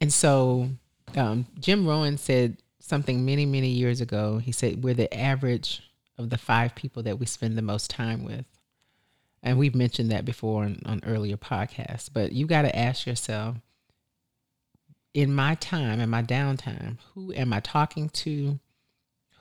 And 0.00 0.12
so 0.12 0.68
um, 1.16 1.46
jim 1.58 1.86
Rohn 1.86 2.16
said 2.16 2.58
something 2.80 3.24
many 3.24 3.46
many 3.46 3.68
years 3.68 4.00
ago. 4.00 4.38
He 4.38 4.52
said 4.52 4.84
we're 4.84 4.94
the 4.94 5.12
average 5.12 5.82
of 6.18 6.30
the 6.30 6.38
five 6.38 6.74
people 6.74 7.02
that 7.04 7.18
we 7.18 7.26
spend 7.26 7.56
the 7.56 7.62
most 7.62 7.90
time 7.90 8.22
with 8.24 8.44
and 9.42 9.58
we've 9.58 9.74
mentioned 9.74 10.10
that 10.12 10.24
before 10.24 10.64
on, 10.64 10.80
on 10.86 11.00
earlier 11.06 11.36
podcasts, 11.36 12.08
but 12.12 12.32
you 12.32 12.46
got 12.46 12.62
to 12.62 12.76
ask 12.76 13.06
yourself 13.06 13.56
in 15.14 15.34
my 15.34 15.56
time, 15.56 16.00
in 16.00 16.08
my 16.08 16.22
downtime, 16.22 16.98
who 17.14 17.32
am 17.34 17.52
I 17.52 17.60
talking 17.60 18.08
to? 18.10 18.58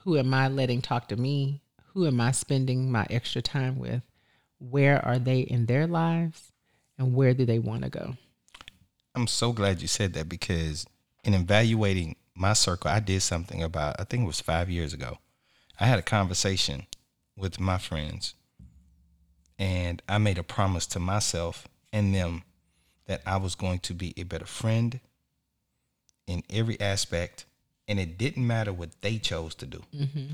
Who 0.03 0.17
am 0.17 0.33
I 0.33 0.47
letting 0.47 0.81
talk 0.81 1.07
to 1.09 1.15
me? 1.15 1.61
Who 1.93 2.07
am 2.07 2.19
I 2.19 2.31
spending 2.31 2.91
my 2.91 3.05
extra 3.09 3.41
time 3.41 3.77
with? 3.77 4.01
Where 4.59 5.03
are 5.05 5.19
they 5.19 5.41
in 5.41 5.67
their 5.67 5.87
lives? 5.87 6.51
And 6.97 7.15
where 7.15 7.33
do 7.33 7.45
they 7.45 7.59
want 7.59 7.83
to 7.83 7.89
go? 7.89 8.15
I'm 9.15 9.27
so 9.27 9.51
glad 9.53 9.81
you 9.81 9.87
said 9.87 10.13
that 10.13 10.29
because 10.29 10.85
in 11.23 11.33
evaluating 11.33 12.15
my 12.35 12.53
circle, 12.53 12.89
I 12.89 12.99
did 12.99 13.21
something 13.21 13.61
about, 13.61 13.99
I 13.99 14.03
think 14.03 14.23
it 14.23 14.27
was 14.27 14.41
five 14.41 14.69
years 14.69 14.93
ago. 14.93 15.17
I 15.79 15.85
had 15.85 15.99
a 15.99 16.03
conversation 16.03 16.87
with 17.35 17.59
my 17.59 17.77
friends 17.77 18.35
and 19.61 20.01
I 20.09 20.17
made 20.17 20.39
a 20.39 20.43
promise 20.43 20.87
to 20.87 20.99
myself 20.99 21.67
and 21.93 22.15
them 22.15 22.41
that 23.05 23.21
I 23.27 23.37
was 23.37 23.53
going 23.53 23.77
to 23.79 23.93
be 23.93 24.11
a 24.17 24.23
better 24.23 24.47
friend 24.47 24.99
in 26.25 26.41
every 26.49 26.81
aspect. 26.81 27.45
And 27.87 27.99
it 27.99 28.17
didn't 28.17 28.45
matter 28.45 28.73
what 28.73 28.89
they 29.01 29.19
chose 29.19 29.53
to 29.55 29.67
do. 29.67 29.83
Mm-hmm. 29.95 30.25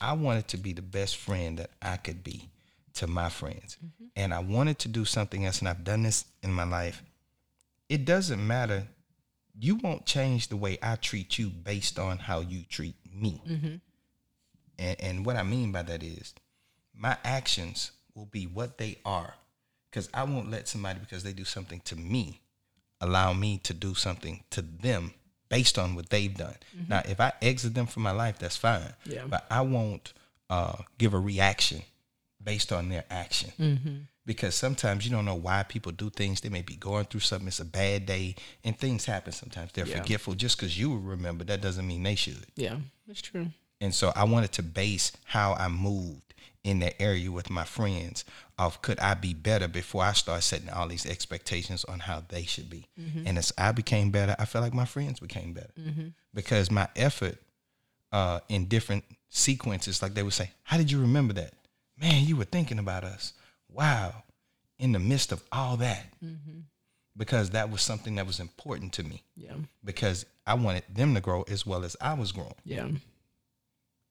I 0.00 0.12
wanted 0.12 0.46
to 0.48 0.56
be 0.56 0.72
the 0.72 0.82
best 0.82 1.16
friend 1.16 1.58
that 1.58 1.70
I 1.82 1.96
could 1.96 2.22
be 2.22 2.48
to 2.94 3.08
my 3.08 3.28
friends. 3.28 3.76
Mm-hmm. 3.84 4.04
And 4.14 4.32
I 4.32 4.38
wanted 4.38 4.78
to 4.80 4.88
do 4.88 5.04
something 5.04 5.44
else. 5.44 5.58
And 5.58 5.68
I've 5.68 5.82
done 5.82 6.04
this 6.04 6.24
in 6.44 6.52
my 6.52 6.64
life. 6.64 7.02
It 7.88 8.04
doesn't 8.04 8.46
matter. 8.46 8.86
You 9.58 9.76
won't 9.76 10.06
change 10.06 10.46
the 10.46 10.56
way 10.56 10.78
I 10.80 10.94
treat 10.94 11.40
you 11.40 11.48
based 11.48 11.98
on 11.98 12.18
how 12.18 12.38
you 12.38 12.62
treat 12.62 12.94
me. 13.12 13.42
Mm-hmm. 13.48 13.74
And, 14.78 15.00
and 15.00 15.26
what 15.26 15.34
I 15.34 15.42
mean 15.42 15.72
by 15.72 15.82
that 15.82 16.04
is 16.04 16.34
my 16.94 17.16
actions 17.24 17.90
will 18.16 18.26
be 18.26 18.46
what 18.46 18.78
they 18.78 18.98
are. 19.04 19.34
Because 19.90 20.08
I 20.12 20.24
won't 20.24 20.50
let 20.50 20.66
somebody, 20.66 20.98
because 20.98 21.22
they 21.22 21.32
do 21.32 21.44
something 21.44 21.80
to 21.84 21.96
me, 21.96 22.40
allow 23.00 23.32
me 23.32 23.58
to 23.58 23.74
do 23.74 23.94
something 23.94 24.42
to 24.50 24.62
them 24.62 25.12
based 25.48 25.78
on 25.78 25.94
what 25.94 26.10
they've 26.10 26.36
done. 26.36 26.56
Mm-hmm. 26.76 26.90
Now, 26.90 27.02
if 27.08 27.20
I 27.20 27.32
exit 27.40 27.74
them 27.74 27.86
from 27.86 28.02
my 28.02 28.10
life, 28.10 28.38
that's 28.38 28.56
fine. 28.56 28.94
Yeah. 29.04 29.24
But 29.28 29.46
I 29.50 29.60
won't 29.60 30.12
uh, 30.50 30.76
give 30.98 31.14
a 31.14 31.18
reaction 31.18 31.82
based 32.42 32.72
on 32.72 32.88
their 32.88 33.04
action. 33.10 33.52
Mm-hmm. 33.58 33.96
Because 34.24 34.56
sometimes 34.56 35.04
you 35.04 35.12
don't 35.12 35.24
know 35.24 35.36
why 35.36 35.62
people 35.62 35.92
do 35.92 36.10
things. 36.10 36.40
They 36.40 36.48
may 36.48 36.62
be 36.62 36.74
going 36.74 37.04
through 37.04 37.20
something. 37.20 37.46
It's 37.46 37.60
a 37.60 37.64
bad 37.64 38.06
day, 38.06 38.34
and 38.64 38.76
things 38.76 39.04
happen. 39.04 39.32
Sometimes 39.32 39.70
they're 39.72 39.86
yeah. 39.86 40.00
forgetful. 40.00 40.34
Just 40.34 40.58
because 40.58 40.76
you 40.76 40.98
remember, 40.98 41.44
that 41.44 41.60
doesn't 41.60 41.86
mean 41.86 42.02
they 42.02 42.16
should. 42.16 42.44
Yeah, 42.56 42.78
that's 43.06 43.22
true. 43.22 43.46
And 43.80 43.94
so 43.94 44.12
I 44.16 44.24
wanted 44.24 44.50
to 44.52 44.64
base 44.64 45.12
how 45.26 45.52
I 45.54 45.68
moved 45.68 46.34
in 46.66 46.80
that 46.80 47.00
area 47.00 47.30
with 47.30 47.48
my 47.48 47.64
friends 47.64 48.24
of 48.58 48.82
could 48.82 48.98
I 48.98 49.14
be 49.14 49.34
better 49.34 49.68
before 49.68 50.02
I 50.02 50.12
start 50.12 50.42
setting 50.42 50.68
all 50.68 50.88
these 50.88 51.06
expectations 51.06 51.84
on 51.84 52.00
how 52.00 52.24
they 52.28 52.42
should 52.42 52.68
be. 52.68 52.86
Mm-hmm. 53.00 53.22
And 53.24 53.38
as 53.38 53.52
I 53.56 53.70
became 53.70 54.10
better, 54.10 54.34
I 54.36 54.46
felt 54.46 54.64
like 54.64 54.74
my 54.74 54.84
friends 54.84 55.20
became 55.20 55.52
better 55.52 55.72
mm-hmm. 55.78 56.08
because 56.34 56.70
my 56.70 56.88
effort 56.96 57.38
uh, 58.10 58.40
in 58.48 58.66
different 58.66 59.04
sequences, 59.28 60.02
like 60.02 60.14
they 60.14 60.24
would 60.24 60.32
say, 60.32 60.50
"How 60.64 60.76
did 60.76 60.90
you 60.90 61.00
remember 61.00 61.34
that? 61.34 61.54
Man, 61.98 62.24
you 62.24 62.36
were 62.36 62.44
thinking 62.44 62.80
about 62.80 63.04
us. 63.04 63.32
Wow!" 63.68 64.24
In 64.78 64.92
the 64.92 64.98
midst 64.98 65.32
of 65.32 65.42
all 65.52 65.76
that, 65.78 66.06
mm-hmm. 66.22 66.60
because 67.16 67.50
that 67.50 67.70
was 67.70 67.80
something 67.80 68.16
that 68.16 68.26
was 68.26 68.40
important 68.40 68.92
to 68.94 69.04
me. 69.04 69.22
Yeah. 69.36 69.54
Because 69.84 70.26
I 70.46 70.54
wanted 70.54 70.82
them 70.92 71.14
to 71.14 71.20
grow 71.20 71.42
as 71.42 71.64
well 71.64 71.84
as 71.84 71.96
I 72.00 72.14
was 72.14 72.32
growing. 72.32 72.54
Yeah. 72.64 72.88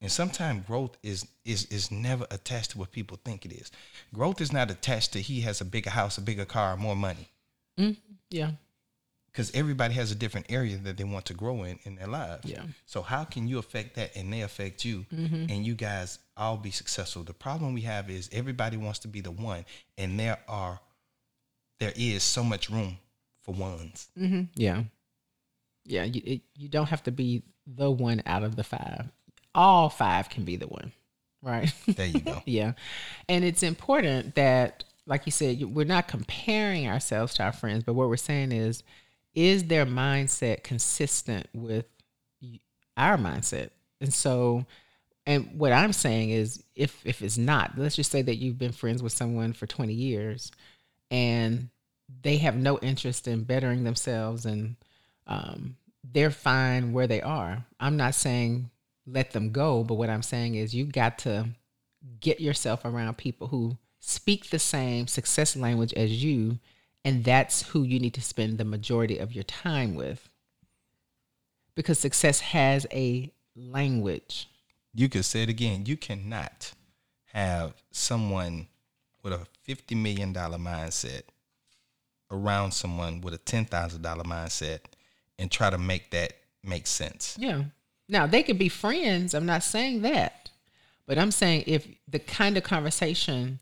And 0.00 0.12
sometimes 0.12 0.66
growth 0.66 0.96
is 1.02 1.26
is 1.44 1.64
is 1.66 1.90
never 1.90 2.26
attached 2.30 2.72
to 2.72 2.78
what 2.78 2.92
people 2.92 3.18
think 3.24 3.46
it 3.46 3.52
is. 3.52 3.70
Growth 4.14 4.40
is 4.40 4.52
not 4.52 4.70
attached 4.70 5.12
to 5.14 5.20
he 5.20 5.40
has 5.42 5.60
a 5.60 5.64
bigger 5.64 5.90
house, 5.90 6.18
a 6.18 6.20
bigger 6.20 6.44
car, 6.44 6.76
more 6.76 6.96
money. 6.96 7.28
Mm, 7.78 7.96
yeah. 8.30 8.50
because 9.26 9.50
everybody 9.54 9.92
has 9.94 10.10
a 10.10 10.14
different 10.14 10.46
area 10.48 10.78
that 10.78 10.96
they 10.96 11.04
want 11.04 11.26
to 11.26 11.34
grow 11.34 11.62
in 11.64 11.78
in 11.84 11.96
their 11.96 12.06
lives. 12.06 12.44
Yeah. 12.46 12.62
So 12.86 13.02
how 13.02 13.24
can 13.24 13.48
you 13.48 13.58
affect 13.58 13.96
that 13.96 14.16
and 14.16 14.32
they 14.32 14.40
affect 14.42 14.84
you, 14.84 15.04
and 15.10 15.66
you 15.66 15.74
guys 15.74 16.18
all 16.36 16.56
be 16.56 16.70
successful? 16.70 17.22
The 17.22 17.34
problem 17.34 17.74
we 17.74 17.82
have 17.82 18.08
is 18.10 18.30
everybody 18.32 18.76
wants 18.78 18.98
to 19.00 19.08
be 19.08 19.20
the 19.20 19.30
one, 19.30 19.64
and 19.98 20.18
there 20.18 20.38
are 20.48 20.80
there 21.80 21.92
is 21.96 22.22
so 22.22 22.42
much 22.42 22.70
room 22.70 22.98
for 23.42 23.54
ones. 23.54 24.08
Mm-hmm. 24.18 24.42
Yeah. 24.54 24.84
Yeah. 25.84 26.04
You, 26.04 26.22
it, 26.24 26.40
you 26.54 26.68
don't 26.68 26.86
have 26.88 27.02
to 27.04 27.10
be 27.12 27.42
the 27.66 27.90
one 27.90 28.22
out 28.26 28.42
of 28.42 28.56
the 28.56 28.64
five. 28.64 29.06
All 29.56 29.88
five 29.88 30.28
can 30.28 30.44
be 30.44 30.56
the 30.56 30.66
one, 30.66 30.92
right? 31.42 31.72
There 31.86 32.06
you 32.06 32.20
go. 32.20 32.42
yeah. 32.46 32.72
And 33.28 33.44
it's 33.44 33.62
important 33.62 34.34
that, 34.34 34.84
like 35.06 35.24
you 35.24 35.32
said, 35.32 35.62
we're 35.62 35.86
not 35.86 36.08
comparing 36.08 36.86
ourselves 36.86 37.34
to 37.34 37.42
our 37.42 37.52
friends, 37.52 37.82
but 37.82 37.94
what 37.94 38.08
we're 38.10 38.16
saying 38.18 38.52
is, 38.52 38.82
is 39.34 39.64
their 39.64 39.86
mindset 39.86 40.62
consistent 40.62 41.46
with 41.54 41.86
our 42.98 43.16
mindset? 43.16 43.70
And 44.00 44.12
so, 44.12 44.66
and 45.26 45.58
what 45.58 45.72
I'm 45.72 45.92
saying 45.94 46.30
is, 46.30 46.62
if 46.74 47.00
if 47.06 47.22
it's 47.22 47.38
not, 47.38 47.78
let's 47.78 47.96
just 47.96 48.12
say 48.12 48.22
that 48.22 48.36
you've 48.36 48.58
been 48.58 48.72
friends 48.72 49.02
with 49.02 49.12
someone 49.12 49.54
for 49.54 49.66
20 49.66 49.92
years, 49.92 50.52
and 51.10 51.70
they 52.22 52.36
have 52.36 52.56
no 52.56 52.78
interest 52.80 53.26
in 53.26 53.44
bettering 53.44 53.84
themselves, 53.84 54.44
and 54.44 54.76
um, 55.26 55.76
they're 56.04 56.30
fine 56.30 56.92
where 56.92 57.06
they 57.06 57.22
are. 57.22 57.64
I'm 57.80 57.96
not 57.96 58.14
saying 58.14 58.70
let 59.06 59.32
them 59.32 59.50
go, 59.50 59.84
but 59.84 59.94
what 59.94 60.10
I'm 60.10 60.22
saying 60.22 60.56
is 60.56 60.74
you 60.74 60.84
got 60.84 61.18
to 61.20 61.48
get 62.20 62.40
yourself 62.40 62.84
around 62.84 63.16
people 63.16 63.48
who 63.48 63.78
speak 64.00 64.50
the 64.50 64.58
same 64.58 65.06
success 65.06 65.56
language 65.56 65.92
as 65.94 66.22
you, 66.22 66.58
and 67.04 67.24
that's 67.24 67.62
who 67.68 67.82
you 67.82 67.98
need 67.98 68.14
to 68.14 68.20
spend 68.20 68.58
the 68.58 68.64
majority 68.64 69.18
of 69.18 69.32
your 69.32 69.44
time 69.44 69.94
with. 69.94 70.28
Because 71.74 71.98
success 71.98 72.40
has 72.40 72.86
a 72.92 73.32
language. 73.54 74.48
You 74.94 75.08
could 75.08 75.24
say 75.24 75.42
it 75.42 75.48
again. 75.48 75.84
You 75.86 75.96
cannot 75.96 76.72
have 77.32 77.74
someone 77.90 78.68
with 79.22 79.32
a 79.32 79.46
fifty 79.62 79.94
million 79.94 80.32
dollar 80.32 80.58
mindset 80.58 81.22
around 82.30 82.72
someone 82.72 83.20
with 83.20 83.34
a 83.34 83.38
ten 83.38 83.66
thousand 83.66 84.02
dollar 84.02 84.24
mindset 84.24 84.80
and 85.38 85.50
try 85.50 85.68
to 85.68 85.78
make 85.78 86.10
that 86.12 86.32
make 86.64 86.86
sense. 86.86 87.36
Yeah. 87.38 87.64
Now 88.08 88.26
they 88.26 88.42
could 88.42 88.58
be 88.58 88.68
friends. 88.68 89.34
I'm 89.34 89.46
not 89.46 89.62
saying 89.62 90.02
that. 90.02 90.50
But 91.06 91.18
I'm 91.18 91.30
saying 91.30 91.64
if 91.66 91.86
the 92.08 92.18
kind 92.18 92.56
of 92.56 92.62
conversation 92.64 93.60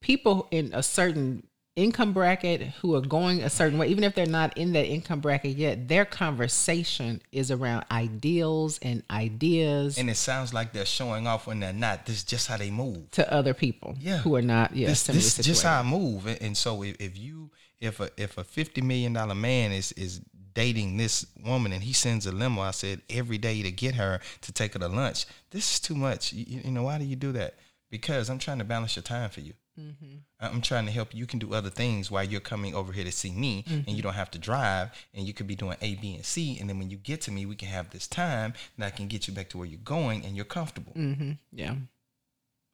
people 0.00 0.48
in 0.50 0.70
a 0.72 0.82
certain 0.82 1.46
income 1.74 2.14
bracket 2.14 2.62
who 2.80 2.94
are 2.94 3.02
going 3.02 3.42
a 3.42 3.50
certain 3.50 3.78
way, 3.78 3.88
even 3.88 4.02
if 4.04 4.14
they're 4.14 4.24
not 4.24 4.56
in 4.56 4.72
that 4.72 4.86
income 4.86 5.20
bracket 5.20 5.56
yet, 5.56 5.88
their 5.88 6.06
conversation 6.06 7.20
is 7.32 7.50
around 7.50 7.84
ideals 7.90 8.78
and 8.80 9.02
ideas 9.10 9.98
And 9.98 10.08
it 10.08 10.16
sounds 10.16 10.54
like 10.54 10.72
they're 10.72 10.86
showing 10.86 11.26
off 11.26 11.46
when 11.46 11.60
they're 11.60 11.74
not. 11.74 12.06
This 12.06 12.16
is 12.18 12.24
just 12.24 12.46
how 12.48 12.56
they 12.56 12.70
move. 12.70 13.10
to 13.12 13.30
other 13.32 13.52
people 13.52 13.94
Yeah. 14.00 14.18
who 14.18 14.34
are 14.36 14.42
not 14.42 14.74
yeah, 14.74 14.88
this, 14.88 15.06
this 15.06 15.38
is 15.38 15.44
just 15.44 15.62
how 15.62 15.80
I 15.80 15.82
move. 15.82 16.26
And- 16.26 16.40
And 16.40 16.56
so 16.56 16.82
if, 16.82 16.96
if 17.00 17.18
you 17.18 17.50
if 17.78 18.00
a 18.00 18.08
if 18.16 18.38
a 18.38 18.44
fifty 18.44 18.80
million 18.80 19.12
dollar 19.12 19.34
man 19.34 19.70
is 19.72 19.92
is 19.92 20.22
dating 20.56 20.96
this 20.96 21.26
woman 21.44 21.70
and 21.70 21.84
he 21.84 21.92
sends 21.92 22.26
a 22.26 22.32
limo, 22.32 22.62
I 22.62 22.70
said 22.70 23.02
every 23.10 23.36
day 23.36 23.62
to 23.62 23.70
get 23.70 23.94
her 23.94 24.20
to 24.40 24.52
take 24.52 24.72
her 24.72 24.78
to 24.80 24.88
lunch. 24.88 25.26
This 25.50 25.74
is 25.74 25.80
too 25.80 25.94
much. 25.94 26.32
You, 26.32 26.62
you 26.64 26.70
know 26.70 26.82
why 26.82 26.98
do 26.98 27.04
you 27.04 27.14
do 27.14 27.30
that? 27.32 27.54
Because 27.90 28.30
I'm 28.30 28.38
trying 28.38 28.58
to 28.58 28.64
balance 28.64 28.96
your 28.96 29.02
time 29.02 29.28
for 29.28 29.42
you. 29.42 29.52
Mm-hmm. 29.78 30.16
I'm 30.40 30.62
trying 30.62 30.86
to 30.86 30.92
help 30.92 31.12
you. 31.12 31.20
You 31.20 31.26
can 31.26 31.38
do 31.38 31.52
other 31.52 31.68
things 31.68 32.10
while 32.10 32.24
you're 32.24 32.40
coming 32.40 32.74
over 32.74 32.92
here 32.92 33.04
to 33.04 33.12
see 33.12 33.30
me, 33.30 33.62
and 33.66 33.86
you 33.86 33.92
mm-hmm. 33.92 34.00
don't 34.00 34.14
have 34.14 34.30
to 34.30 34.38
drive, 34.38 34.88
and 35.12 35.26
you 35.26 35.34
could 35.34 35.46
be 35.46 35.54
doing 35.54 35.76
A, 35.82 35.94
B, 35.96 36.14
and 36.14 36.24
C. 36.24 36.58
And 36.58 36.68
then 36.70 36.78
when 36.78 36.88
you 36.88 36.96
get 36.96 37.20
to 37.22 37.30
me, 37.30 37.44
we 37.44 37.54
can 37.54 37.68
have 37.68 37.90
this 37.90 38.08
time, 38.08 38.54
and 38.76 38.84
I 38.86 38.90
can 38.90 39.06
get 39.06 39.28
you 39.28 39.34
back 39.34 39.50
to 39.50 39.58
where 39.58 39.66
you're 39.66 39.78
going, 39.84 40.24
and 40.24 40.34
you're 40.34 40.46
comfortable 40.46 40.94
Mm-hmm. 40.94 41.32
Yeah. 41.52 41.74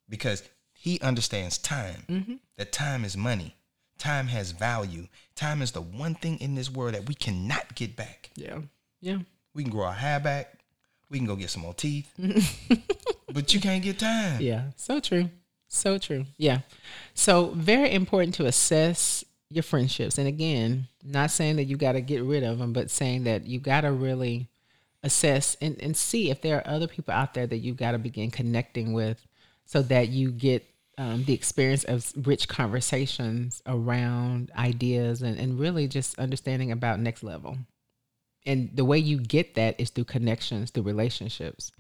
because 0.09 0.45
he 0.73 1.01
understands 1.01 1.59
time. 1.59 2.05
Mm-hmm. 2.09 2.35
That 2.57 2.71
time 2.71 3.05
is 3.05 3.17
money. 3.17 3.57
Time 4.03 4.27
has 4.27 4.51
value. 4.51 5.07
Time 5.37 5.63
is 5.63 5.71
the 5.71 5.81
one 5.81 6.17
thing 6.17 6.37
in 6.41 6.57
this 6.57 6.69
world 6.69 6.95
that 6.95 7.07
we 7.07 7.15
cannot 7.15 7.77
get 7.77 7.95
back. 7.95 8.31
Yeah. 8.35 8.59
Yeah. 9.01 9.19
We 9.55 9.63
can 9.63 9.71
grow 9.71 9.85
our 9.85 9.93
hair 9.93 10.19
back. 10.19 10.59
We 11.09 11.19
can 11.19 11.27
go 11.29 11.37
get 11.37 11.51
some 11.51 11.63
more 11.63 11.73
teeth. 11.73 12.13
but 13.33 13.55
you 13.55 13.61
can't 13.61 13.81
get 13.81 14.01
time. 14.01 14.41
Yeah, 14.41 14.71
so 14.75 14.99
true. 14.99 15.31
So 15.69 15.99
true. 15.99 16.25
Yeah. 16.37 16.63
So, 17.15 17.53
very 17.55 17.93
important 17.93 18.35
to 18.35 18.47
assess 18.47 19.25
your 19.51 19.63
friendships. 19.63 20.19
And 20.19 20.27
again, 20.27 20.89
not 21.05 21.31
saying 21.31 21.55
that 21.55 21.67
you 21.67 21.77
got 21.77 21.93
to 21.93 22.01
get 22.01 22.25
rid 22.25 22.43
of 22.43 22.59
them, 22.59 22.73
but 22.73 22.91
saying 22.91 23.23
that 23.25 23.47
you 23.47 23.61
got 23.61 23.83
to 23.83 23.93
really 23.93 24.49
assess 25.05 25.57
and, 25.61 25.81
and 25.81 25.97
see 25.97 26.29
if 26.29 26.41
there 26.41 26.57
are 26.57 26.67
other 26.67 26.89
people 26.89 27.15
out 27.15 27.35
there 27.35 27.47
that 27.47 27.59
you 27.59 27.73
got 27.73 27.93
to 27.93 27.99
begin 27.99 28.33
connecting 28.33 28.95
with 28.95 29.25
so 29.65 29.81
that 29.83 30.09
you 30.09 30.33
get 30.33 30.67
um, 30.99 31.25
the 31.25 31.33
experience 31.33 31.85
of 31.85 32.13
rich 32.27 32.49
conversations 32.49 33.63
around 33.67 34.51
ideas 34.57 35.23
and, 35.23 35.39
and 35.39 35.59
really 35.59 35.89
just 35.89 36.19
understanding 36.19 36.71
about 36.71 37.01
next 37.01 37.23
level. 37.23 37.57
And 38.45 38.71
the 38.75 38.85
way 38.85 38.99
you 38.99 39.19
get 39.19 39.55
that 39.55 39.81
is 39.81 39.91
through 39.91 40.05
connections, 40.05 40.71
through 40.71 40.83
relationships. 40.83 41.73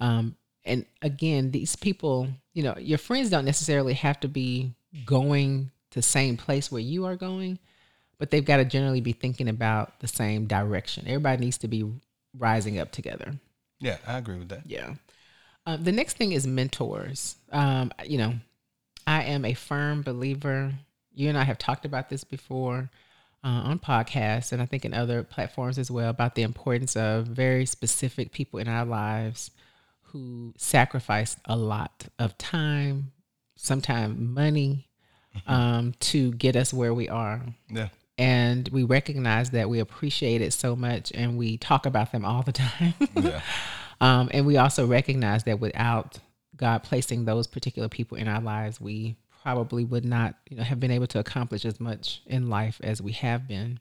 Um, 0.00 0.36
and 0.64 0.86
again, 1.00 1.50
these 1.50 1.74
people, 1.74 2.28
you 2.52 2.62
know, 2.62 2.76
your 2.78 2.98
friends 2.98 3.30
don't 3.30 3.44
necessarily 3.44 3.94
have 3.94 4.20
to 4.20 4.28
be 4.28 4.74
going 5.06 5.70
to 5.90 5.98
the 5.98 6.02
same 6.02 6.36
place 6.36 6.70
where 6.70 6.82
you 6.82 7.06
are 7.06 7.16
going, 7.16 7.58
but 8.18 8.30
they've 8.30 8.44
got 8.44 8.58
to 8.58 8.64
generally 8.64 9.00
be 9.00 9.12
thinking 9.12 9.48
about 9.48 9.98
the 10.00 10.08
same 10.08 10.46
direction. 10.46 11.06
Everybody 11.06 11.44
needs 11.44 11.58
to 11.58 11.68
be 11.68 11.90
rising 12.38 12.78
up 12.78 12.92
together. 12.92 13.34
Yeah, 13.80 13.96
I 14.06 14.18
agree 14.18 14.38
with 14.38 14.50
that. 14.50 14.62
Yeah. 14.66 14.94
Um, 15.66 15.82
the 15.82 15.92
next 15.92 16.16
thing 16.16 16.32
is 16.32 16.46
mentors. 16.46 17.36
Um, 17.50 17.92
you 18.04 18.18
know, 18.18 18.34
I 19.06 19.22
am 19.24 19.44
a 19.44 19.54
firm 19.54 20.02
believer. 20.02 20.74
You 21.14 21.28
and 21.28 21.38
I 21.38 21.44
have 21.44 21.58
talked 21.58 21.84
about 21.84 22.08
this 22.08 22.24
before 22.24 22.90
uh, 23.44 23.48
on 23.48 23.78
podcasts 23.78 24.52
and 24.52 24.62
I 24.62 24.66
think 24.66 24.84
in 24.84 24.94
other 24.94 25.22
platforms 25.22 25.78
as 25.78 25.90
well 25.90 26.08
about 26.10 26.34
the 26.34 26.42
importance 26.42 26.96
of 26.96 27.26
very 27.26 27.66
specific 27.66 28.32
people 28.32 28.58
in 28.60 28.68
our 28.68 28.84
lives 28.84 29.50
who 30.02 30.54
sacrifice 30.56 31.36
a 31.46 31.56
lot 31.56 32.06
of 32.18 32.36
time, 32.38 33.12
sometimes 33.56 34.18
money, 34.18 34.88
um, 35.46 35.94
to 36.00 36.32
get 36.32 36.56
us 36.56 36.72
where 36.74 36.92
we 36.92 37.08
are 37.08 37.42
Yeah. 37.70 37.88
and 38.18 38.68
we 38.68 38.82
recognize 38.84 39.50
that 39.50 39.70
we 39.70 39.78
appreciate 39.80 40.42
it 40.42 40.52
so 40.52 40.76
much 40.76 41.10
and 41.14 41.38
we 41.38 41.56
talk 41.56 41.86
about 41.86 42.12
them 42.12 42.24
all 42.26 42.42
the 42.42 42.52
time. 42.52 42.94
Yeah. 43.16 43.40
um, 44.00 44.28
and 44.32 44.44
we 44.46 44.58
also 44.58 44.86
recognize 44.86 45.44
that 45.44 45.58
without 45.58 46.18
God 46.56 46.82
placing 46.82 47.24
those 47.24 47.46
particular 47.46 47.88
people 47.88 48.16
in 48.18 48.28
our 48.28 48.40
lives, 48.40 48.80
we 48.80 49.16
probably 49.42 49.84
would 49.84 50.04
not, 50.04 50.36
you 50.48 50.56
know, 50.56 50.62
have 50.62 50.80
been 50.80 50.90
able 50.90 51.06
to 51.08 51.18
accomplish 51.18 51.64
as 51.64 51.80
much 51.80 52.22
in 52.26 52.48
life 52.48 52.80
as 52.82 53.02
we 53.02 53.12
have 53.12 53.48
been. 53.48 53.80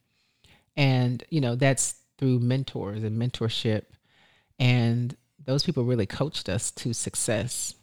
And, 0.75 1.23
you 1.29 1.41
know, 1.41 1.55
that's 1.55 1.95
through 2.17 2.39
mentors 2.39 3.03
and 3.03 3.21
mentorship. 3.21 3.83
And 4.59 5.15
those 5.43 5.63
people 5.63 5.83
really 5.83 6.05
coached 6.05 6.49
us 6.49 6.71
to 6.71 6.93
success. 6.93 7.75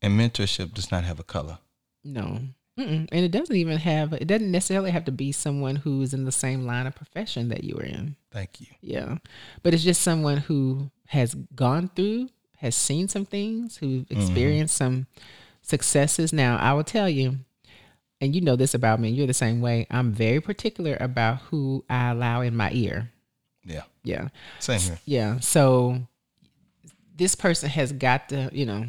And 0.00 0.18
mentorship 0.18 0.74
does 0.74 0.90
not 0.90 1.04
have 1.04 1.20
a 1.20 1.24
color. 1.24 1.58
No. 2.02 2.40
Mm-mm. 2.78 3.08
And 3.12 3.24
it 3.24 3.30
doesn't 3.30 3.54
even 3.54 3.78
have, 3.78 4.12
it 4.12 4.26
doesn't 4.26 4.50
necessarily 4.50 4.90
have 4.90 5.04
to 5.04 5.12
be 5.12 5.30
someone 5.30 5.76
who's 5.76 6.12
in 6.12 6.24
the 6.24 6.32
same 6.32 6.66
line 6.66 6.86
of 6.86 6.94
profession 6.96 7.48
that 7.50 7.62
you 7.62 7.76
are 7.76 7.84
in. 7.84 8.16
Thank 8.32 8.60
you. 8.60 8.66
Yeah. 8.80 9.18
But 9.62 9.74
it's 9.74 9.84
just 9.84 10.02
someone 10.02 10.38
who 10.38 10.90
has 11.06 11.34
gone 11.54 11.90
through, 11.94 12.30
has 12.64 12.74
seen 12.74 13.08
some 13.08 13.26
things, 13.26 13.76
who've 13.76 14.06
mm-hmm. 14.06 14.18
experienced 14.18 14.74
some 14.74 15.06
successes. 15.60 16.32
Now, 16.32 16.56
I 16.56 16.72
will 16.72 16.82
tell 16.82 17.10
you, 17.10 17.40
and 18.22 18.34
you 18.34 18.40
know 18.40 18.56
this 18.56 18.72
about 18.72 19.00
me, 19.00 19.10
you're 19.10 19.26
the 19.26 19.34
same 19.34 19.60
way. 19.60 19.86
I'm 19.90 20.12
very 20.12 20.40
particular 20.40 20.96
about 20.98 21.40
who 21.50 21.84
I 21.90 22.10
allow 22.10 22.40
in 22.40 22.56
my 22.56 22.70
ear. 22.72 23.10
Yeah. 23.66 23.82
Yeah. 24.02 24.28
Same 24.60 24.80
here. 24.80 24.98
Yeah. 25.04 25.40
So 25.40 25.98
this 27.14 27.34
person 27.34 27.68
has 27.68 27.92
got 27.92 28.30
to, 28.30 28.48
you 28.50 28.64
know, 28.64 28.86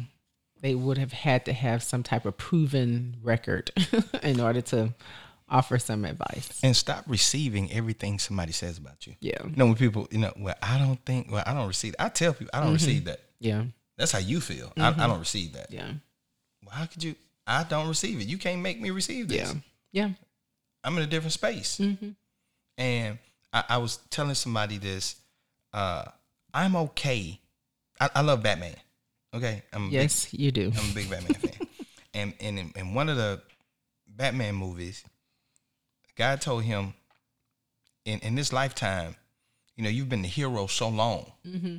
they 0.62 0.74
would 0.74 0.96
have 0.96 1.12
had 1.12 1.44
to 1.44 1.52
have 1.52 1.82
some 1.82 2.02
type 2.02 2.24
of 2.24 2.38
proven 2.38 3.18
record 3.22 3.70
in 4.22 4.40
order 4.40 4.62
to 4.62 4.94
offer 5.50 5.78
some 5.78 6.06
advice. 6.06 6.60
And 6.62 6.74
stop 6.74 7.04
receiving 7.06 7.70
everything 7.70 8.18
somebody 8.18 8.52
says 8.52 8.78
about 8.78 9.06
you. 9.06 9.16
Yeah. 9.20 9.44
You 9.44 9.52
know, 9.54 9.66
when 9.66 9.74
people, 9.74 10.08
you 10.10 10.18
know, 10.18 10.32
well, 10.38 10.56
I 10.62 10.78
don't 10.78 11.04
think, 11.04 11.30
well, 11.30 11.44
I 11.46 11.52
don't 11.52 11.68
receive. 11.68 11.94
I 11.98 12.08
tell 12.08 12.32
people, 12.32 12.52
I 12.54 12.60
don't 12.60 12.68
mm-hmm. 12.68 12.74
receive 12.74 13.04
that. 13.04 13.20
Yeah. 13.40 13.64
That's 13.96 14.12
how 14.12 14.18
you 14.18 14.40
feel. 14.40 14.72
I, 14.76 14.88
I 14.88 15.06
don't 15.06 15.18
receive 15.18 15.54
that. 15.54 15.70
Yeah. 15.70 15.90
Well, 16.64 16.74
how 16.74 16.86
could 16.86 17.02
you? 17.02 17.14
I 17.46 17.64
don't 17.64 17.88
receive 17.88 18.20
it. 18.20 18.26
You 18.26 18.38
can't 18.38 18.60
make 18.60 18.80
me 18.80 18.90
receive 18.90 19.28
this. 19.28 19.52
Yeah. 19.52 19.60
Yeah. 19.92 20.10
I'm 20.84 20.96
in 20.96 21.02
a 21.02 21.06
different 21.06 21.32
space. 21.32 21.78
Mm-hmm. 21.78 22.10
And 22.78 23.18
I, 23.52 23.64
I 23.70 23.78
was 23.78 23.98
telling 24.10 24.34
somebody 24.34 24.78
this. 24.78 25.16
Uh, 25.72 26.04
I'm 26.52 26.76
okay. 26.76 27.40
I, 28.00 28.10
I 28.16 28.20
love 28.20 28.42
Batman. 28.42 28.76
Okay, 29.34 29.62
I'm 29.72 29.88
a 29.88 29.90
Yes, 29.90 30.32
you 30.32 30.50
do. 30.50 30.72
I'm 30.76 30.90
a 30.90 30.94
big 30.94 31.10
Batman 31.10 31.34
fan. 31.34 31.52
And 32.14 32.32
and 32.40 32.58
in, 32.58 32.72
in 32.76 32.94
one 32.94 33.10
of 33.10 33.18
the 33.18 33.42
Batman 34.08 34.54
movies, 34.54 35.04
guy 36.16 36.36
told 36.36 36.64
him, 36.64 36.94
in, 38.06 38.20
in 38.20 38.34
this 38.34 38.54
lifetime, 38.54 39.16
you 39.76 39.84
know, 39.84 39.90
you've 39.90 40.08
been 40.08 40.22
the 40.22 40.28
hero 40.28 40.66
so 40.66 40.88
long 40.88 41.30
mm-hmm. 41.46 41.76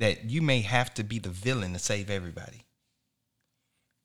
That 0.00 0.24
you 0.24 0.42
may 0.42 0.62
have 0.62 0.92
to 0.94 1.04
be 1.04 1.18
the 1.18 1.28
villain 1.28 1.74
to 1.74 1.78
save 1.78 2.10
everybody. 2.10 2.64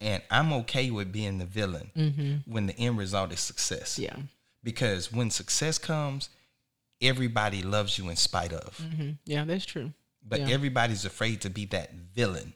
And 0.02 0.22
I'm 0.30 0.52
okay 0.54 0.92
with 0.92 1.12
being 1.12 1.38
the 1.38 1.46
villain 1.46 1.90
mm-hmm. 1.96 2.52
when 2.52 2.68
the 2.68 2.78
end 2.78 2.98
result 2.98 3.32
is 3.32 3.40
success. 3.40 3.98
Yeah. 3.98 4.18
Because 4.62 5.12
when 5.12 5.32
success 5.32 5.78
comes, 5.78 6.30
everybody 7.02 7.64
loves 7.64 7.98
you 7.98 8.10
in 8.10 8.18
spite 8.18 8.52
of. 8.52 8.78
Mm-hmm. 8.78 9.12
Yeah, 9.26 9.46
that's 9.46 9.66
true. 9.66 9.94
But 10.22 10.42
yeah. 10.42 10.50
everybody's 10.50 11.06
afraid 11.06 11.42
to 11.42 11.50
be 11.50 11.66
that 11.68 11.94
villain 11.94 12.54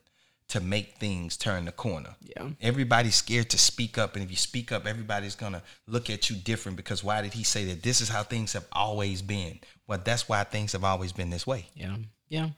to 0.49 0.59
make 0.59 0.97
things 0.97 1.37
turn 1.37 1.65
the 1.65 1.71
corner. 1.71 2.15
Yeah. 2.21 2.49
Everybody's 2.59 3.15
scared 3.15 3.49
to 3.51 3.57
speak 3.57 3.97
up. 3.97 4.15
And 4.15 4.23
if 4.23 4.31
you 4.31 4.37
speak 4.37 4.71
up, 4.71 4.85
everybody's 4.85 5.35
going 5.35 5.53
to 5.53 5.61
look 5.87 6.09
at 6.09 6.29
you 6.29 6.35
different 6.35 6.75
because 6.75 7.03
why 7.03 7.21
did 7.21 7.33
he 7.33 7.43
say 7.43 7.65
that 7.65 7.83
this 7.83 8.01
is 8.01 8.09
how 8.09 8.23
things 8.23 8.51
have 8.53 8.65
always 8.73 9.21
been? 9.21 9.59
Well, 9.87 10.01
that's 10.03 10.27
why 10.27 10.43
things 10.43 10.73
have 10.73 10.83
always 10.83 11.13
been 11.13 11.29
this 11.29 11.47
way. 11.47 11.67
Yeah. 11.75 11.95
Yeah. 12.27 12.49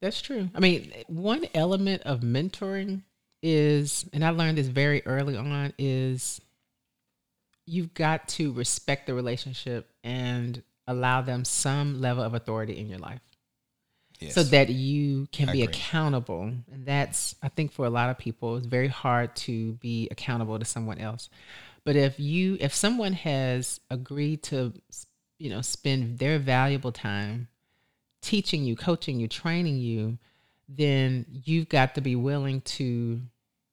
That's 0.00 0.20
true. 0.20 0.48
I 0.54 0.60
mean, 0.60 0.92
one 1.06 1.46
element 1.54 2.02
of 2.02 2.20
mentoring 2.20 3.02
is, 3.42 4.08
and 4.12 4.24
I 4.24 4.30
learned 4.30 4.58
this 4.58 4.68
very 4.68 5.04
early 5.06 5.36
on, 5.36 5.72
is 5.78 6.40
you've 7.66 7.94
got 7.94 8.28
to 8.28 8.52
respect 8.52 9.06
the 9.06 9.14
relationship 9.14 9.88
and 10.02 10.62
allow 10.86 11.20
them 11.20 11.44
some 11.44 12.00
level 12.00 12.24
of 12.24 12.34
authority 12.34 12.78
in 12.78 12.88
your 12.88 12.98
life 12.98 13.20
yes. 14.20 14.34
so 14.34 14.42
that 14.42 14.70
you 14.70 15.28
can 15.32 15.48
I 15.48 15.52
be 15.52 15.62
agree. 15.62 15.74
accountable. 15.74 16.52
And 16.72 16.86
that's, 16.86 17.34
I 17.42 17.48
think, 17.48 17.72
for 17.72 17.86
a 17.86 17.90
lot 17.90 18.10
of 18.10 18.18
people, 18.18 18.56
it's 18.56 18.66
very 18.66 18.88
hard 18.88 19.34
to 19.36 19.72
be 19.74 20.08
accountable 20.10 20.58
to 20.58 20.64
someone 20.64 20.98
else. 20.98 21.28
But 21.84 21.96
if 21.96 22.20
you, 22.20 22.56
if 22.60 22.74
someone 22.74 23.14
has 23.14 23.80
agreed 23.90 24.42
to, 24.44 24.72
you 25.38 25.50
know, 25.50 25.62
spend 25.62 26.18
their 26.18 26.38
valuable 26.38 26.92
time 26.92 27.48
teaching 28.20 28.64
you, 28.64 28.76
coaching 28.76 29.18
you, 29.20 29.28
training 29.28 29.78
you, 29.78 30.18
then 30.68 31.26
you've 31.44 31.68
got 31.68 31.94
to 31.94 32.00
be 32.00 32.16
willing 32.16 32.60
to, 32.62 33.20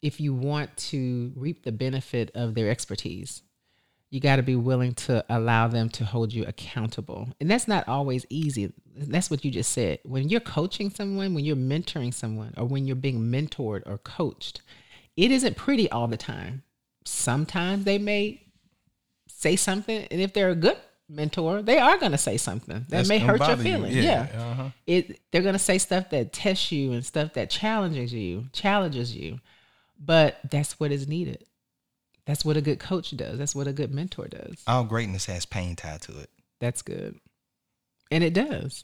if 0.02 0.20
you 0.20 0.34
want 0.34 0.76
to 0.78 1.32
reap 1.36 1.64
the 1.64 1.72
benefit 1.72 2.32
of 2.34 2.56
their 2.56 2.70
expertise, 2.70 3.44
you 4.10 4.22
got 4.22 4.38
to 4.38 4.44
be 4.44 4.56
willing 4.56 4.94
to 4.94 5.24
allow 5.30 5.68
them 5.68 5.90
to 5.90 6.06
hold 6.06 6.34
you 6.34 6.46
accountable. 6.46 7.28
And 7.42 7.52
that's 7.52 7.68
not 7.68 7.88
always 7.88 8.26
easy. 8.30 8.72
That's 8.96 9.30
what 9.30 9.44
you 9.44 9.52
just 9.52 9.72
said. 9.74 10.00
When 10.04 10.30
you're 10.30 10.40
coaching 10.40 10.90
someone, 10.90 11.34
when 11.34 11.44
you're 11.44 11.58
mentoring 11.58 12.14
someone, 12.14 12.54
or 12.58 12.66
when 12.66 12.88
you're 12.88 12.96
being 12.96 13.20
mentored 13.20 13.84
or 13.86 13.98
coached, 13.98 14.62
it 15.18 15.30
isn't 15.32 15.58
pretty 15.58 15.92
all 15.92 16.08
the 16.08 16.18
time. 16.18 16.64
Sometimes 17.04 17.84
they 17.84 17.98
may 17.98 18.44
say 19.28 19.56
something, 19.56 20.08
and 20.10 20.22
if 20.22 20.34
they're 20.34 20.50
a 20.50 20.56
good 20.56 20.78
mentor, 21.10 21.62
they 21.62 21.78
are 21.78 21.98
going 21.98 22.12
to 22.12 22.18
say 22.18 22.38
something 22.38 22.76
that 22.76 22.90
That's 22.90 23.10
may 23.10 23.20
hurt 23.20 23.40
your 23.40 23.58
feelings. 23.58 23.96
You. 23.96 24.02
Yeah, 24.02 24.28
yeah. 24.32 24.42
Uh-huh. 24.42 24.70
it 24.86 25.20
they're 25.32 25.42
going 25.42 25.54
to 25.54 25.60
say 25.60 25.78
stuff 25.78 26.10
that 26.12 26.34
tests 26.34 26.72
you 26.72 26.92
and 26.92 27.06
stuff 27.06 27.34
that 27.34 27.50
challenges 27.50 28.14
you, 28.14 28.46
challenges 28.54 29.16
you. 29.16 29.40
But 30.00 30.38
that's 30.50 30.80
what 30.80 30.92
is 30.92 31.08
needed. 31.08 31.44
That's 32.26 32.44
what 32.44 32.58
a 32.58 32.62
good 32.62 32.80
coach 32.80 33.16
does. 33.16 33.40
That's 33.40 33.56
what 33.56 33.68
a 33.68 33.74
good 33.74 33.94
mentor 33.94 34.28
does. 34.28 34.62
All 34.68 34.84
greatness 34.84 35.26
has 35.26 35.46
pain 35.46 35.76
tied 35.76 36.02
to 36.04 36.20
it. 36.20 36.30
That's 36.60 36.82
good. 36.82 37.16
And 38.12 38.24
it 38.24 38.34
does. 38.34 38.84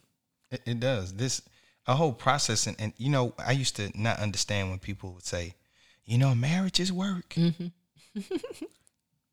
It, 0.49 0.61
it 0.65 0.79
does. 0.79 1.13
This 1.13 1.41
a 1.85 1.95
whole 1.95 2.13
process 2.13 2.67
and, 2.67 2.77
and, 2.79 2.93
you 2.97 3.09
know, 3.09 3.33
I 3.37 3.51
used 3.51 3.75
to 3.75 3.91
not 3.95 4.19
understand 4.19 4.69
when 4.69 4.79
people 4.79 5.11
would 5.13 5.25
say, 5.25 5.55
you 6.05 6.17
know, 6.17 6.33
marriage 6.33 6.79
is 6.79 6.91
work. 6.91 7.29
Mm-hmm. 7.29 7.67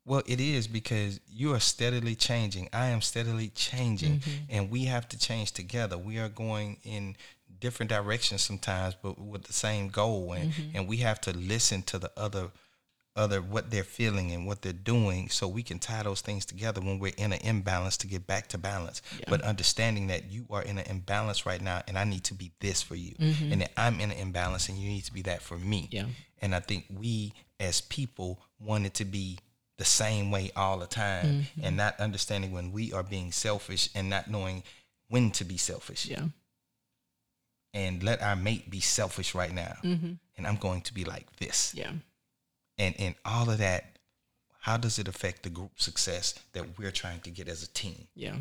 well, 0.05 0.23
it 0.25 0.39
is 0.39 0.67
because 0.67 1.19
you 1.29 1.53
are 1.53 1.59
steadily 1.59 2.15
changing. 2.15 2.69
I 2.73 2.87
am 2.87 3.01
steadily 3.01 3.49
changing, 3.49 4.19
mm-hmm. 4.19 4.31
and 4.49 4.71
we 4.71 4.85
have 4.85 5.07
to 5.09 5.19
change 5.19 5.51
together. 5.51 5.97
We 5.97 6.17
are 6.17 6.29
going 6.29 6.77
in 6.83 7.15
different 7.59 7.91
directions 7.91 8.41
sometimes, 8.41 8.95
but 9.01 9.19
with 9.19 9.43
the 9.43 9.53
same 9.53 9.89
goal, 9.89 10.33
and 10.33 10.51
mm-hmm. 10.51 10.77
and 10.77 10.87
we 10.87 10.97
have 10.97 11.21
to 11.21 11.37
listen 11.37 11.83
to 11.83 11.99
the 11.99 12.11
other 12.17 12.51
other 13.15 13.41
what 13.41 13.69
they're 13.69 13.83
feeling 13.83 14.31
and 14.31 14.47
what 14.47 14.61
they're 14.61 14.71
doing 14.71 15.27
so 15.27 15.45
we 15.45 15.61
can 15.61 15.77
tie 15.77 16.01
those 16.01 16.21
things 16.21 16.45
together 16.45 16.79
when 16.79 16.97
we're 16.97 17.11
in 17.17 17.33
an 17.33 17.39
imbalance 17.41 17.97
to 17.97 18.07
get 18.07 18.25
back 18.25 18.47
to 18.47 18.57
balance 18.57 19.01
yeah. 19.19 19.25
but 19.27 19.41
understanding 19.41 20.07
that 20.07 20.31
you 20.31 20.45
are 20.49 20.61
in 20.61 20.77
an 20.77 20.85
imbalance 20.89 21.45
right 21.45 21.61
now 21.61 21.81
and 21.89 21.97
i 21.97 22.05
need 22.05 22.23
to 22.23 22.33
be 22.33 22.53
this 22.61 22.81
for 22.81 22.95
you 22.95 23.13
mm-hmm. 23.15 23.51
and 23.51 23.61
that 23.61 23.71
i'm 23.75 23.99
in 23.99 24.11
an 24.11 24.17
imbalance 24.17 24.69
and 24.69 24.77
you 24.77 24.87
need 24.87 25.03
to 25.03 25.11
be 25.11 25.21
that 25.21 25.41
for 25.41 25.57
me 25.57 25.89
yeah. 25.91 26.05
and 26.41 26.55
i 26.55 26.59
think 26.61 26.85
we 26.89 27.33
as 27.59 27.81
people 27.81 28.39
want 28.61 28.85
it 28.85 28.93
to 28.93 29.03
be 29.03 29.37
the 29.81 29.85
same 29.85 30.29
way 30.29 30.51
all 30.55 30.77
the 30.77 30.85
time 30.85 31.25
mm-hmm. 31.25 31.61
and 31.63 31.75
not 31.75 31.99
understanding 31.99 32.51
when 32.51 32.71
we 32.71 32.93
are 32.93 33.01
being 33.01 33.31
selfish 33.31 33.89
and 33.95 34.11
not 34.11 34.29
knowing 34.29 34.61
when 35.09 35.31
to 35.31 35.43
be 35.43 35.57
selfish. 35.57 36.05
Yeah. 36.05 36.25
And 37.73 38.03
let 38.03 38.21
our 38.21 38.35
mate 38.35 38.69
be 38.69 38.79
selfish 38.79 39.33
right 39.33 39.51
now. 39.51 39.73
Mm-hmm. 39.83 40.13
and 40.37 40.45
i'm 40.47 40.57
going 40.57 40.81
to 40.81 40.93
be 40.93 41.03
like 41.03 41.35
this. 41.37 41.73
Yeah. 41.75 41.93
And 42.77 42.93
and 42.99 43.15
all 43.25 43.49
of 43.49 43.57
that 43.57 43.97
how 44.59 44.77
does 44.77 44.99
it 44.99 45.07
affect 45.07 45.41
the 45.41 45.49
group 45.49 45.81
success 45.81 46.35
that 46.53 46.77
we're 46.77 46.91
trying 46.91 47.21
to 47.21 47.31
get 47.31 47.47
as 47.47 47.63
a 47.63 47.67
team? 47.67 48.07
Yeah. 48.13 48.35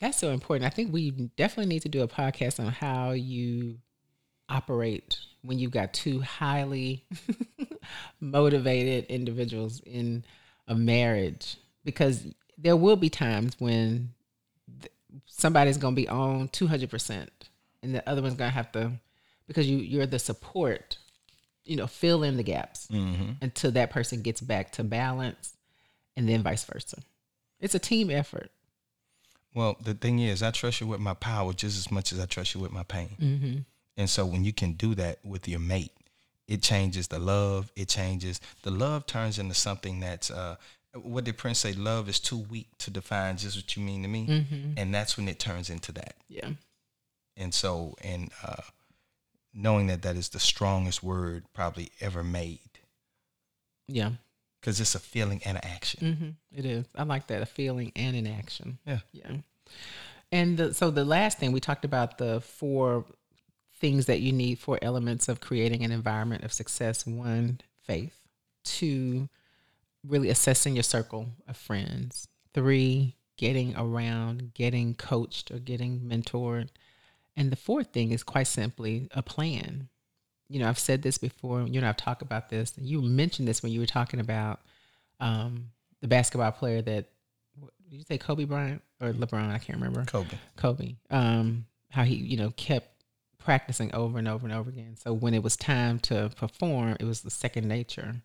That's 0.00 0.18
so 0.18 0.32
important. 0.32 0.66
I 0.66 0.74
think 0.74 0.92
we 0.92 1.12
definitely 1.36 1.72
need 1.72 1.82
to 1.82 1.88
do 1.88 2.02
a 2.02 2.08
podcast 2.08 2.58
on 2.58 2.72
how 2.72 3.12
you 3.12 3.78
operate 4.48 5.20
when 5.42 5.60
you've 5.60 5.70
got 5.70 5.94
two 5.94 6.20
highly 6.20 7.04
motivated 8.20 9.04
individuals 9.06 9.80
in 9.80 10.24
a 10.68 10.74
marriage 10.74 11.56
because 11.84 12.26
there 12.58 12.76
will 12.76 12.96
be 12.96 13.10
times 13.10 13.56
when 13.58 14.10
somebody's 15.26 15.78
going 15.78 15.94
to 15.94 16.00
be 16.00 16.08
on 16.08 16.48
200% 16.48 17.28
and 17.82 17.94
the 17.94 18.08
other 18.08 18.22
one's 18.22 18.34
going 18.34 18.50
to 18.50 18.54
have 18.54 18.72
to 18.72 18.92
because 19.46 19.68
you 19.68 19.78
you're 19.78 20.06
the 20.06 20.18
support 20.18 20.98
you 21.66 21.76
know, 21.76 21.86
fill 21.86 22.22
in 22.22 22.36
the 22.36 22.42
gaps 22.42 22.86
mm-hmm. 22.86 23.32
until 23.42 23.72
that 23.72 23.90
person 23.90 24.22
gets 24.22 24.40
back 24.40 24.72
to 24.72 24.84
balance 24.84 25.54
and 26.16 26.28
then 26.28 26.42
vice 26.42 26.64
versa. 26.64 26.98
It's 27.60 27.74
a 27.74 27.78
team 27.78 28.10
effort. 28.10 28.50
Well, 29.54 29.76
the 29.82 29.94
thing 29.94 30.20
is, 30.20 30.42
I 30.42 30.50
trust 30.52 30.80
you 30.80 30.86
with 30.86 31.00
my 31.00 31.14
power 31.14 31.52
just 31.52 31.76
as 31.76 31.90
much 31.90 32.12
as 32.12 32.20
I 32.20 32.26
trust 32.26 32.54
you 32.54 32.60
with 32.60 32.72
my 32.72 32.84
pain. 32.84 33.16
Mm-hmm. 33.20 33.58
And 33.96 34.08
so 34.08 34.24
when 34.24 34.44
you 34.44 34.52
can 34.52 34.74
do 34.74 34.94
that 34.94 35.18
with 35.24 35.48
your 35.48 35.58
mate, 35.60 35.92
it 36.48 36.62
changes 36.62 37.08
the 37.08 37.18
love. 37.18 37.72
It 37.76 37.88
changes 37.88 38.40
the 38.62 38.70
love 38.70 39.06
turns 39.06 39.38
into 39.38 39.54
something 39.54 40.00
that's 40.00 40.30
uh, 40.30 40.56
what 41.02 41.24
did 41.24 41.36
Prince 41.36 41.58
say? 41.58 41.72
Love 41.72 42.08
is 42.08 42.18
too 42.18 42.38
weak 42.38 42.68
to 42.78 42.90
define 42.90 43.36
just 43.36 43.56
what 43.56 43.76
you 43.76 43.82
mean 43.82 44.02
to 44.02 44.08
me, 44.08 44.26
mm-hmm. 44.26 44.72
and 44.76 44.94
that's 44.94 45.16
when 45.16 45.28
it 45.28 45.38
turns 45.38 45.70
into 45.70 45.92
that. 45.92 46.14
Yeah. 46.28 46.50
And 47.36 47.52
so, 47.52 47.94
and 48.02 48.30
uh, 48.42 48.62
knowing 49.52 49.88
that 49.88 50.02
that 50.02 50.16
is 50.16 50.30
the 50.30 50.38
strongest 50.38 51.02
word 51.02 51.44
probably 51.52 51.90
ever 52.00 52.22
made. 52.22 52.60
Yeah. 53.88 54.12
Because 54.60 54.80
it's 54.80 54.94
a 54.94 54.98
feeling 54.98 55.40
and 55.44 55.58
an 55.58 55.64
action. 55.64 56.00
Mm-hmm. 56.02 56.58
It 56.58 56.64
is. 56.64 56.86
I 56.94 57.02
like 57.02 57.26
that 57.28 57.42
a 57.42 57.46
feeling 57.46 57.92
and 57.94 58.16
an 58.16 58.26
action. 58.26 58.78
Yeah. 58.86 59.00
Yeah. 59.12 59.32
And 60.32 60.56
the, 60.56 60.74
so 60.74 60.90
the 60.90 61.04
last 61.04 61.38
thing 61.38 61.52
we 61.52 61.60
talked 61.60 61.84
about 61.84 62.18
the 62.18 62.40
four 62.40 63.04
things 63.78 64.06
that 64.06 64.20
you 64.20 64.32
need, 64.32 64.58
for 64.58 64.78
elements 64.82 65.28
of 65.28 65.40
creating 65.40 65.84
an 65.84 65.92
environment 65.92 66.44
of 66.44 66.52
success. 66.52 67.06
One, 67.06 67.60
faith. 67.84 68.18
Two, 68.64 69.28
really 70.06 70.30
assessing 70.30 70.74
your 70.74 70.82
circle 70.82 71.28
of 71.46 71.56
friends. 71.56 72.28
Three, 72.54 73.16
getting 73.36 73.76
around, 73.76 74.54
getting 74.54 74.94
coached 74.94 75.50
or 75.50 75.58
getting 75.58 76.00
mentored. 76.00 76.68
And 77.36 77.52
the 77.52 77.56
fourth 77.56 77.88
thing 77.92 78.12
is 78.12 78.22
quite 78.22 78.46
simply 78.46 79.08
a 79.12 79.22
plan. 79.22 79.88
You 80.48 80.60
know, 80.60 80.68
I've 80.68 80.78
said 80.78 81.02
this 81.02 81.18
before. 81.18 81.62
You 81.62 81.80
know, 81.80 81.88
I've 81.88 81.96
talked 81.96 82.22
about 82.22 82.48
this. 82.48 82.72
You 82.78 83.02
mentioned 83.02 83.46
this 83.46 83.62
when 83.62 83.72
you 83.72 83.80
were 83.80 83.86
talking 83.86 84.20
about 84.20 84.60
um, 85.20 85.70
the 86.00 86.08
basketball 86.08 86.52
player 86.52 86.80
that 86.82 87.10
did 87.90 87.98
you 87.98 88.04
say 88.04 88.18
Kobe 88.18 88.44
Bryant 88.44 88.82
or 89.00 89.12
LeBron? 89.12 89.50
I 89.50 89.58
can't 89.58 89.78
remember. 89.78 90.04
Kobe. 90.04 90.36
Kobe. 90.56 90.96
Um, 91.10 91.66
how 91.90 92.02
he, 92.04 92.16
you 92.16 92.36
know, 92.36 92.50
kept 92.56 92.95
practicing 93.38 93.94
over 93.94 94.18
and 94.18 94.28
over 94.28 94.46
and 94.46 94.54
over 94.54 94.70
again. 94.70 94.96
So 94.96 95.12
when 95.12 95.34
it 95.34 95.42
was 95.42 95.56
time 95.56 95.98
to 96.00 96.30
perform, 96.36 96.96
it 97.00 97.04
was 97.04 97.22
the 97.22 97.30
second 97.30 97.68
nature. 97.68 98.16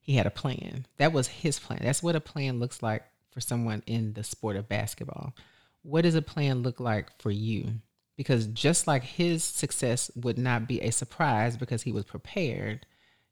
He 0.00 0.14
had 0.14 0.26
a 0.26 0.30
plan. 0.30 0.86
That 0.96 1.12
was 1.12 1.28
his 1.28 1.58
plan. 1.58 1.80
That's 1.82 2.02
what 2.02 2.16
a 2.16 2.20
plan 2.20 2.58
looks 2.58 2.82
like 2.82 3.02
for 3.30 3.40
someone 3.40 3.82
in 3.86 4.14
the 4.14 4.24
sport 4.24 4.56
of 4.56 4.68
basketball. 4.68 5.34
What 5.82 6.02
does 6.02 6.14
a 6.14 6.22
plan 6.22 6.62
look 6.62 6.80
like 6.80 7.06
for 7.20 7.30
you? 7.30 7.80
because 8.20 8.48
just 8.48 8.86
like 8.86 9.02
his 9.02 9.42
success 9.42 10.10
would 10.14 10.36
not 10.36 10.68
be 10.68 10.78
a 10.82 10.92
surprise 10.92 11.56
because 11.56 11.84
he 11.84 11.90
was 11.90 12.04
prepared, 12.04 12.84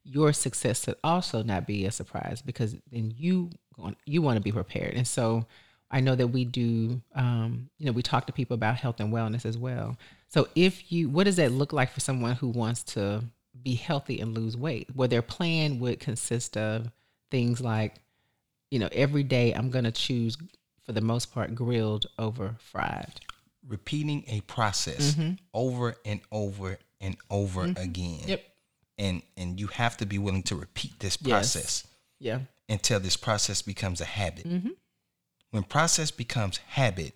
your 0.02 0.32
success 0.32 0.84
should 0.84 0.94
also 1.04 1.42
not 1.42 1.66
be 1.66 1.84
a 1.84 1.90
surprise 1.90 2.40
because 2.40 2.74
then 2.90 3.12
you 3.14 3.50
you 4.06 4.22
want 4.22 4.38
to 4.38 4.42
be 4.42 4.50
prepared. 4.50 4.94
And 4.94 5.06
so 5.06 5.44
I 5.90 6.00
know 6.00 6.14
that 6.14 6.28
we 6.28 6.44
do, 6.44 7.00
um, 7.14 7.70
you 7.78 7.86
know, 7.86 7.92
we 7.92 8.02
talk 8.02 8.26
to 8.26 8.32
people 8.32 8.54
about 8.54 8.76
health 8.76 9.00
and 9.00 9.12
wellness 9.12 9.46
as 9.46 9.56
well. 9.56 9.96
So 10.28 10.48
if 10.54 10.92
you, 10.92 11.08
what 11.08 11.24
does 11.24 11.36
that 11.36 11.52
look 11.52 11.72
like 11.72 11.90
for 11.90 12.00
someone 12.00 12.34
who 12.34 12.48
wants 12.48 12.82
to 12.94 13.24
be 13.62 13.74
healthy 13.74 14.20
and 14.20 14.34
lose 14.34 14.56
weight? 14.56 14.88
Well, 14.94 15.08
their 15.08 15.22
plan 15.22 15.80
would 15.80 16.00
consist 16.00 16.56
of 16.56 16.90
things 17.30 17.60
like, 17.60 17.94
you 18.70 18.78
know, 18.78 18.88
every 18.92 19.22
day 19.22 19.52
I'm 19.52 19.70
going 19.70 19.84
to 19.84 19.92
choose 19.92 20.36
for 20.84 20.92
the 20.92 21.00
most 21.00 21.32
part 21.32 21.54
grilled 21.54 22.06
over 22.18 22.54
fried. 22.58 23.20
Repeating 23.66 24.24
a 24.28 24.40
process 24.42 25.14
mm-hmm. 25.14 25.32
over 25.54 25.96
and 26.04 26.20
over 26.30 26.78
and 27.00 27.16
over 27.30 27.64
mm-hmm. 27.64 27.82
again. 27.82 28.24
Yep. 28.26 28.44
And 28.98 29.22
and 29.36 29.60
you 29.60 29.68
have 29.68 29.96
to 29.98 30.06
be 30.06 30.18
willing 30.18 30.42
to 30.44 30.56
repeat 30.56 30.98
this 30.98 31.16
process. 31.16 31.86
Yes. 32.18 32.40
Yeah. 32.68 32.74
Until 32.74 33.00
this 33.00 33.16
process 33.16 33.62
becomes 33.62 34.00
a 34.00 34.04
habit. 34.04 34.46
Mm-hmm. 34.48 34.70
When 35.50 35.62
process 35.62 36.10
becomes 36.10 36.58
habit, 36.58 37.14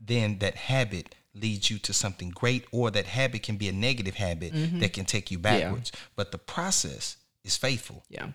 then 0.00 0.38
that 0.38 0.54
habit 0.54 1.14
leads 1.34 1.70
you 1.70 1.78
to 1.78 1.92
something 1.92 2.30
great, 2.30 2.66
or 2.72 2.90
that 2.90 3.06
habit 3.06 3.42
can 3.42 3.56
be 3.56 3.68
a 3.68 3.72
negative 3.72 4.14
habit 4.14 4.52
mm-hmm. 4.52 4.80
that 4.80 4.92
can 4.92 5.04
take 5.04 5.30
you 5.30 5.38
backwards. 5.38 5.90
Yeah. 5.92 6.00
But 6.14 6.32
the 6.32 6.38
process 6.38 7.16
is 7.44 7.56
faithful. 7.56 8.04
Yeah. 8.08 8.28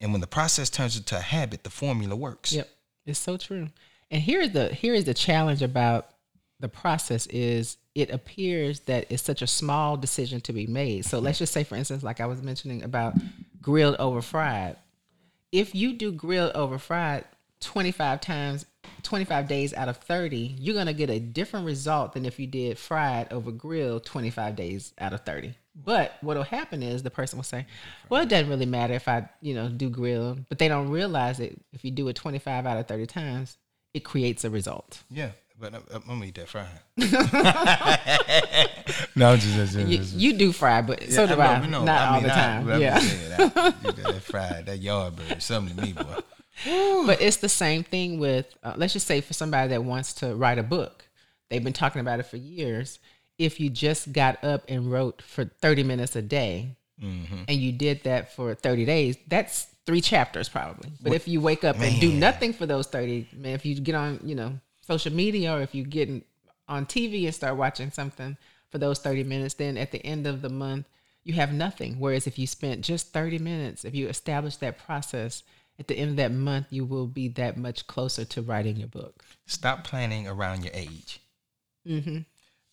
And 0.00 0.12
when 0.12 0.20
the 0.20 0.26
process 0.26 0.68
turns 0.68 0.96
into 0.96 1.16
a 1.16 1.20
habit, 1.20 1.62
the 1.62 1.70
formula 1.70 2.16
works. 2.16 2.52
Yep. 2.52 2.68
It's 3.06 3.18
so 3.18 3.36
true. 3.36 3.68
And 4.10 4.20
here 4.20 4.40
is 4.40 4.50
the 4.50 4.74
here 4.74 4.94
is 4.94 5.04
the 5.04 5.14
challenge 5.14 5.62
about 5.62 6.10
the 6.60 6.68
process 6.68 7.26
is 7.28 7.78
it 7.94 8.10
appears 8.10 8.80
that 8.80 9.06
it's 9.10 9.22
such 9.22 9.42
a 9.42 9.46
small 9.46 9.96
decision 9.96 10.40
to 10.42 10.52
be 10.52 10.66
made. 10.66 11.04
So 11.04 11.18
let's 11.18 11.38
just 11.38 11.52
say 11.52 11.64
for 11.64 11.76
instance 11.76 12.02
like 12.02 12.20
I 12.20 12.26
was 12.26 12.42
mentioning 12.42 12.82
about 12.82 13.14
grilled 13.60 13.96
over 13.98 14.20
fried. 14.20 14.76
If 15.50 15.74
you 15.74 15.94
do 15.94 16.12
grilled 16.12 16.52
over 16.54 16.78
fried 16.78 17.24
25 17.60 18.20
times 18.20 18.66
25 19.02 19.46
days 19.46 19.74
out 19.74 19.90
of 19.90 19.98
30, 19.98 20.56
you're 20.58 20.74
going 20.74 20.86
to 20.86 20.94
get 20.94 21.10
a 21.10 21.20
different 21.20 21.66
result 21.66 22.14
than 22.14 22.24
if 22.24 22.38
you 22.38 22.46
did 22.46 22.78
fried 22.78 23.30
over 23.30 23.50
grilled 23.50 24.06
25 24.06 24.56
days 24.56 24.94
out 24.98 25.12
of 25.12 25.20
30. 25.20 25.52
But 25.74 26.14
what'll 26.22 26.44
happen 26.44 26.82
is 26.82 27.02
the 27.02 27.10
person 27.10 27.38
will 27.38 27.44
say, 27.44 27.66
"Well, 28.08 28.22
it 28.22 28.28
doesn't 28.28 28.48
really 28.48 28.66
matter 28.66 28.94
if 28.94 29.08
I, 29.08 29.28
you 29.40 29.54
know, 29.54 29.68
do 29.68 29.88
grill," 29.88 30.38
but 30.48 30.58
they 30.58 30.68
don't 30.68 30.90
realize 30.90 31.38
that 31.38 31.58
if 31.72 31.84
you 31.84 31.90
do 31.90 32.08
it 32.08 32.16
25 32.16 32.66
out 32.66 32.76
of 32.76 32.86
30 32.86 33.06
times, 33.06 33.56
it 33.94 34.00
creates 34.00 34.44
a 34.44 34.50
result. 34.50 35.02
Yeah, 35.10 35.30
but 35.58 35.74
I'm, 35.74 35.82
I'm 35.94 36.02
gonna 36.06 36.26
eat 36.26 36.34
that 36.34 36.48
fried. 36.48 36.66
no, 39.16 39.36
just, 39.36 39.54
just, 39.54 39.72
just, 39.72 40.14
you, 40.14 40.30
you, 40.30 40.38
do 40.38 40.52
fry, 40.52 40.82
but 40.82 41.02
yeah, 41.02 41.10
so 41.10 41.26
do 41.26 41.40
I. 41.40 41.54
I. 41.54 41.66
No, 41.66 41.84
not 41.84 42.00
I 42.00 42.04
mean, 42.04 42.14
all 42.14 42.20
the 42.20 42.28
time. 42.28 42.68
I, 42.68 42.76
yeah, 42.76 42.98
that, 42.98 43.74
that 43.96 44.22
fried, 44.22 44.66
that 44.66 44.82
yardbird, 44.82 45.40
something 45.40 45.74
to 45.74 45.82
me, 45.82 45.92
boy. 45.94 46.18
But 47.06 47.20
it's 47.20 47.38
the 47.38 47.48
same 47.48 47.82
thing 47.82 48.18
with, 48.18 48.54
uh, 48.62 48.74
let's 48.76 48.92
just 48.92 49.06
say, 49.06 49.20
for 49.20 49.32
somebody 49.32 49.68
that 49.70 49.84
wants 49.84 50.12
to 50.14 50.34
write 50.34 50.58
a 50.58 50.62
book, 50.62 51.04
they've 51.50 51.64
been 51.64 51.72
talking 51.72 52.00
about 52.00 52.20
it 52.20 52.24
for 52.24 52.36
years. 52.36 52.98
If 53.38 53.58
you 53.58 53.70
just 53.70 54.12
got 54.12 54.42
up 54.44 54.64
and 54.68 54.90
wrote 54.90 55.22
for 55.22 55.44
30 55.44 55.82
minutes 55.82 56.14
a 56.14 56.22
day 56.22 56.76
mm-hmm. 57.02 57.42
and 57.48 57.58
you 57.58 57.72
did 57.72 58.04
that 58.04 58.34
for 58.34 58.54
30 58.54 58.84
days, 58.84 59.16
that's 59.26 59.68
three 59.86 60.00
chapters 60.00 60.48
probably. 60.48 60.90
But 61.00 61.10
what? 61.10 61.16
if 61.16 61.26
you 61.26 61.40
wake 61.40 61.64
up 61.64 61.78
Man. 61.78 61.92
and 61.92 62.00
do 62.00 62.12
nothing 62.12 62.52
for 62.52 62.66
those 62.66 62.86
30, 62.86 63.28
man, 63.36 63.54
if 63.54 63.66
you 63.66 63.74
get 63.80 63.94
on, 63.94 64.20
you 64.22 64.34
know, 64.34 64.60
social 64.82 65.12
media 65.12 65.54
or 65.54 65.62
if 65.62 65.74
you 65.74 65.84
get 65.84 66.08
on 66.68 66.86
TV 66.86 67.24
and 67.24 67.34
start 67.34 67.56
watching 67.56 67.90
something 67.90 68.36
for 68.70 68.78
those 68.78 68.98
30 68.98 69.24
minutes, 69.24 69.54
then 69.54 69.76
at 69.76 69.90
the 69.90 70.04
end 70.04 70.26
of 70.26 70.42
the 70.42 70.48
month, 70.48 70.86
you 71.24 71.34
have 71.34 71.52
nothing. 71.52 71.98
Whereas 71.98 72.26
if 72.26 72.38
you 72.38 72.46
spent 72.46 72.82
just 72.82 73.12
30 73.12 73.38
minutes, 73.38 73.84
if 73.84 73.94
you 73.94 74.08
establish 74.08 74.56
that 74.56 74.78
process, 74.78 75.42
at 75.78 75.88
the 75.88 75.96
end 75.96 76.10
of 76.10 76.16
that 76.16 76.32
month, 76.32 76.66
you 76.70 76.84
will 76.84 77.06
be 77.06 77.28
that 77.28 77.56
much 77.56 77.86
closer 77.86 78.24
to 78.24 78.42
writing 78.42 78.76
your 78.76 78.88
book. 78.88 79.24
Stop 79.46 79.84
planning 79.84 80.28
around 80.28 80.64
your 80.64 80.72
age. 80.74 81.20
Mm-hmm. 81.86 82.18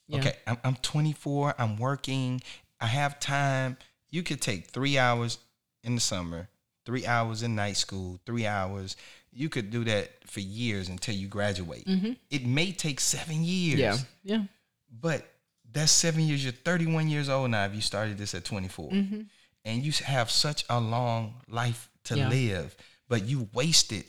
Yeah. 0.08 0.20
Okay, 0.20 0.34
I'm, 0.46 0.58
I'm 0.64 0.76
24. 0.76 1.56
I'm 1.58 1.78
working. 1.78 2.42
I 2.82 2.88
have 2.88 3.20
time. 3.20 3.78
You 4.10 4.24
could 4.24 4.42
take 4.42 4.68
three 4.68 4.98
hours 4.98 5.38
in 5.84 5.96
the 5.96 6.02
summer, 6.02 6.50
three 6.86 7.06
hours 7.06 7.44
in 7.44 7.56
night 7.56 7.78
school, 7.78 8.20
three 8.26 8.46
hours. 8.46 8.96
You 9.32 9.50
could 9.50 9.70
do 9.70 9.84
that 9.86 10.10
for 10.26 10.40
years 10.40 10.90
until 10.90 11.16
you 11.16 11.28
graduate. 11.28 11.86
Mm-hmm. 11.86 12.14
It 12.30 12.46
may 12.46 12.72
take 12.72 13.00
seven 13.00 13.44
years. 13.44 13.80
Yeah, 13.80 13.98
yeah. 14.24 14.44
But 14.92 15.28
that's 15.72 15.92
seven 15.92 16.22
years. 16.22 16.44
You're 16.44 16.54
31 16.54 17.10
years 17.10 17.30
old 17.30 17.52
now 17.52 17.66
if 17.66 17.76
you 17.76 17.82
started 17.82 18.18
this 18.18 18.34
at 18.34 18.46
24. 18.46 18.90
Mm-hmm. 18.90 19.22
And 19.66 19.84
you 19.84 19.92
have 20.06 20.32
such 20.32 20.66
a 20.70 20.80
long 20.80 21.36
life 21.48 21.90
to 22.10 22.18
yeah. 22.18 22.30
live 22.30 22.76
but 23.08 23.26
you 23.26 23.48
wasted 23.54 24.04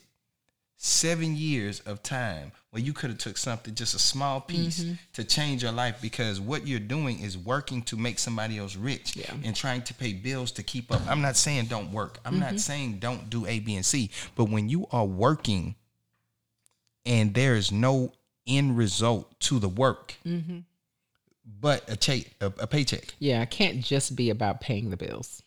seven 0.83 1.37
years 1.37 1.81
of 1.81 2.03
time 2.03 2.53
where 2.71 2.81
you 2.81 2.95
could 2.95 3.11
have 3.11 3.19
took 3.19 3.37
something 3.37 3.75
just 3.75 3.95
a 3.95 3.99
small 3.99 4.41
piece 4.41 4.83
mm-hmm. 4.83 4.95
to 5.13 5.23
change 5.23 5.63
your 5.63 5.73
life 5.73 5.99
because 6.01 6.41
what 6.41 6.67
you're 6.67 6.79
doing 6.79 7.21
is 7.21 7.37
working 7.37 7.83
to 7.83 7.99
make 7.99 8.19
somebody 8.19 8.57
else 8.57 8.77
rich 8.77 9.15
yeah. 9.15 9.31
and 9.45 9.55
trying 9.55 9.83
to 9.83 9.93
pay 9.93 10.15
bills 10.15 10.51
to 10.51 10.63
keep 10.63 10.91
up 10.91 11.03
i'm 11.07 11.21
not 11.21 11.37
saying 11.37 11.67
don't 11.67 11.93
work 11.93 12.19
i'm 12.25 12.33
mm-hmm. 12.33 12.43
not 12.43 12.59
saying 12.59 12.99
don't 12.99 13.29
do 13.29 13.45
a 13.45 13.59
b 13.61 13.77
and 13.77 13.85
c 13.85 14.11
but 14.37 14.45
when 14.45 14.71
you 14.71 14.87
are 14.91 15.05
working 15.05 15.75
and 17.05 17.35
there 17.35 17.57
is 17.57 17.71
no 17.71 18.11
end 18.47 18.75
result 18.79 19.39
to 19.39 19.59
the 19.59 19.69
work 19.69 20.15
mm-hmm. 20.27 20.61
but 21.61 21.85
a, 21.91 21.97
cha- 21.97 22.27
a, 22.41 22.47
a 22.59 22.67
paycheck 22.67 23.13
yeah 23.19 23.43
it 23.43 23.51
can't 23.51 23.85
just 23.85 24.17
be 24.17 24.31
about 24.31 24.63
paying 24.63 24.89
the 24.89 24.97
bills 24.97 25.43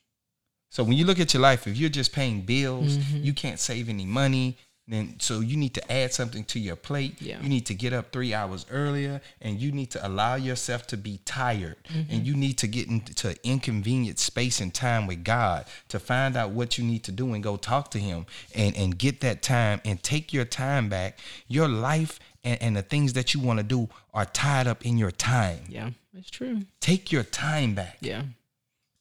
so 0.74 0.84
when 0.84 0.98
you 0.98 1.06
look 1.06 1.20
at 1.20 1.36
your 1.36 1.42
life, 1.42 1.68
if 1.68 1.78
you're 1.78 1.88
just 1.88 2.14
paying 2.14 2.42
bills, 2.42 2.98
mm-hmm. 2.98 3.24
you 3.24 3.32
can't 3.32 3.60
save 3.60 3.90
any 3.90 4.08
money. 4.08 4.58
Then 4.88 5.18
so 5.20 5.40
you 5.40 5.56
need 5.56 5.76
to 5.76 5.92
add 5.92 6.14
something 6.14 6.44
to 6.46 6.60
your 6.60 6.76
plate. 6.76 7.22
Yeah. 7.22 7.40
You 7.44 7.48
need 7.48 7.68
to 7.68 7.76
get 7.76 7.94
up 7.94 8.12
three 8.12 8.34
hours 8.34 8.66
earlier, 8.72 9.22
and 9.40 9.60
you 9.62 9.72
need 9.72 9.92
to 9.92 10.06
allow 10.06 10.34
yourself 10.34 10.88
to 10.88 10.98
be 10.98 11.20
tired, 11.26 11.76
mm-hmm. 11.88 12.12
and 12.12 12.26
you 12.26 12.36
need 12.36 12.58
to 12.58 12.68
get 12.68 12.88
into 12.88 13.36
inconvenient 13.44 14.18
space 14.18 14.60
and 14.60 14.74
time 14.74 15.06
with 15.06 15.24
God 15.24 15.66
to 15.90 16.00
find 16.00 16.36
out 16.36 16.50
what 16.50 16.80
you 16.80 16.84
need 16.84 17.04
to 17.04 17.12
do 17.12 17.36
and 17.36 17.44
go 17.44 17.56
talk 17.56 17.92
to 17.92 18.00
Him 18.00 18.26
and 18.56 18.76
and 18.76 18.98
get 18.98 19.22
that 19.22 19.44
time 19.44 19.80
and 19.86 20.02
take 20.02 20.34
your 20.34 20.44
time 20.44 20.90
back. 20.90 21.20
Your 21.48 21.68
life 21.68 22.20
and, 22.44 22.60
and 22.64 22.76
the 22.76 22.82
things 22.82 23.14
that 23.14 23.36
you 23.36 23.42
want 23.42 23.60
to 23.60 23.64
do 23.64 23.90
are 24.12 24.26
tied 24.26 24.66
up 24.66 24.84
in 24.84 24.98
your 24.98 25.12
time. 25.12 25.66
Yeah, 25.70 25.92
it's 26.18 26.32
true. 26.32 26.62
Take 26.80 27.12
your 27.12 27.24
time 27.24 27.76
back. 27.76 28.00
Yeah 28.02 28.24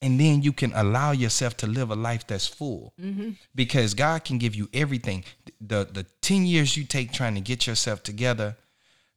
and 0.02 0.20
then 0.20 0.42
you 0.42 0.52
can 0.52 0.72
allow 0.74 1.12
yourself 1.12 1.56
to 1.58 1.66
live 1.66 1.90
a 1.90 1.94
life 1.94 2.26
that's 2.26 2.46
full. 2.46 2.92
Mm-hmm. 3.00 3.30
because 3.54 3.94
god 3.94 4.24
can 4.24 4.38
give 4.38 4.54
you 4.54 4.68
everything. 4.74 5.24
The 5.60 5.88
the 5.90 6.04
10 6.20 6.44
years 6.44 6.76
you 6.76 6.84
take 6.84 7.12
trying 7.12 7.34
to 7.36 7.40
get 7.40 7.66
yourself 7.66 8.02
together 8.02 8.56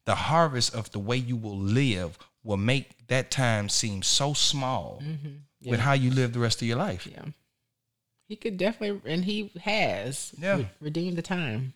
the 0.06 0.16
harvest 0.16 0.74
of 0.74 0.92
the 0.92 1.00
way 1.00 1.18
you 1.18 1.36
will 1.36 1.58
live 1.58 2.18
will 2.44 2.58
make 2.58 3.08
that 3.08 3.32
time 3.32 3.68
seem 3.70 4.04
so 4.04 4.34
small 4.34 5.02
mm-hmm. 5.04 5.30
yeah. 5.62 5.72
with 5.72 5.80
how 5.80 5.94
you 5.94 6.12
live 6.12 6.34
the 6.34 6.40
rest 6.40 6.62
of 6.62 6.68
your 6.68 6.78
life. 6.78 7.08
Yeah. 7.12 7.26
He 8.28 8.36
could 8.36 8.58
definitely 8.58 9.12
and 9.12 9.26
he 9.26 9.52
has 9.62 10.32
yeah. 10.38 10.58
re- 10.58 10.70
redeemed 10.80 11.18
the 11.18 11.22
time 11.22 11.74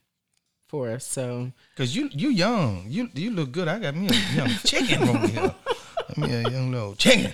for 0.68 0.92
us 0.92 1.06
so. 1.06 1.52
Because 1.76 1.96
you 1.96 2.10
you 2.12 2.30
young. 2.30 2.86
You 2.88 3.10
you 3.14 3.32
look 3.32 3.52
good. 3.52 3.68
I 3.68 3.80
got 3.80 3.96
me 3.96 4.10
a 4.10 4.36
young 4.36 4.50
chicken 4.66 5.10
over 5.10 5.28
here. 5.28 5.56
Let 6.10 6.18
me 6.18 6.34
a 6.34 6.50
young 6.50 6.72
little 6.72 6.96
chicken 6.96 7.34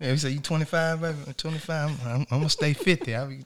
yeah, 0.00 0.10
you 0.10 0.16
say 0.16 0.30
you 0.30 0.40
25, 0.40 1.00
baby. 1.00 1.16
25. 1.36 2.06
I'm, 2.06 2.20
I'm, 2.20 2.24
gonna 2.30 2.48
stay 2.48 2.72
50. 2.72 3.14
I 3.14 3.26
be, 3.26 3.44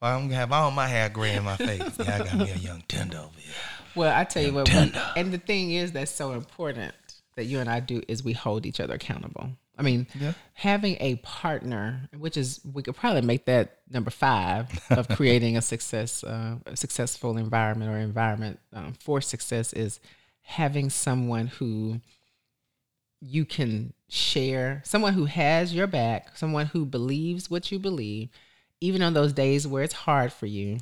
well, 0.00 0.16
I'm 0.16 0.24
gonna 0.24 0.36
have 0.36 0.52
all 0.52 0.70
my 0.70 0.88
hair 0.88 1.08
gray 1.08 1.34
in 1.34 1.44
my 1.44 1.56
face. 1.56 1.82
Yeah, 1.98 2.16
I 2.16 2.18
got 2.18 2.34
me 2.34 2.50
a 2.50 2.56
young 2.56 2.82
tender 2.88 3.18
over 3.18 3.38
here. 3.38 3.54
Well, 3.94 4.16
I 4.16 4.24
tell 4.24 4.42
young 4.42 4.52
you 4.52 4.58
what, 4.58 4.66
tender. 4.66 5.02
and 5.16 5.32
the 5.32 5.38
thing 5.38 5.70
is 5.72 5.92
that's 5.92 6.10
so 6.10 6.32
important 6.32 6.94
that 7.36 7.44
you 7.44 7.60
and 7.60 7.68
I 7.68 7.80
do 7.80 8.02
is 8.08 8.24
we 8.24 8.32
hold 8.32 8.66
each 8.66 8.80
other 8.80 8.94
accountable. 8.94 9.50
I 9.76 9.82
mean, 9.82 10.06
yeah. 10.18 10.34
having 10.52 10.96
a 11.00 11.16
partner, 11.16 12.08
which 12.16 12.36
is 12.36 12.60
we 12.72 12.82
could 12.82 12.94
probably 12.94 13.22
make 13.22 13.46
that 13.46 13.78
number 13.90 14.10
five 14.10 14.68
of 14.90 15.08
creating 15.16 15.56
a 15.56 15.62
success, 15.62 16.22
uh, 16.22 16.56
a 16.66 16.76
successful 16.76 17.36
environment 17.36 17.90
or 17.90 17.98
environment 17.98 18.60
um, 18.72 18.94
for 19.00 19.20
success 19.20 19.72
is 19.72 19.98
having 20.42 20.90
someone 20.90 21.48
who 21.48 22.00
you 23.20 23.44
can 23.44 23.92
share, 24.08 24.82
someone 24.84 25.14
who 25.14 25.24
has 25.24 25.74
your 25.74 25.86
back, 25.86 26.36
someone 26.36 26.66
who 26.66 26.84
believes 26.84 27.50
what 27.50 27.72
you 27.72 27.78
believe, 27.78 28.28
even 28.80 29.02
on 29.02 29.14
those 29.14 29.32
days 29.32 29.66
where 29.66 29.82
it's 29.82 29.94
hard 29.94 30.32
for 30.32 30.46
you, 30.46 30.78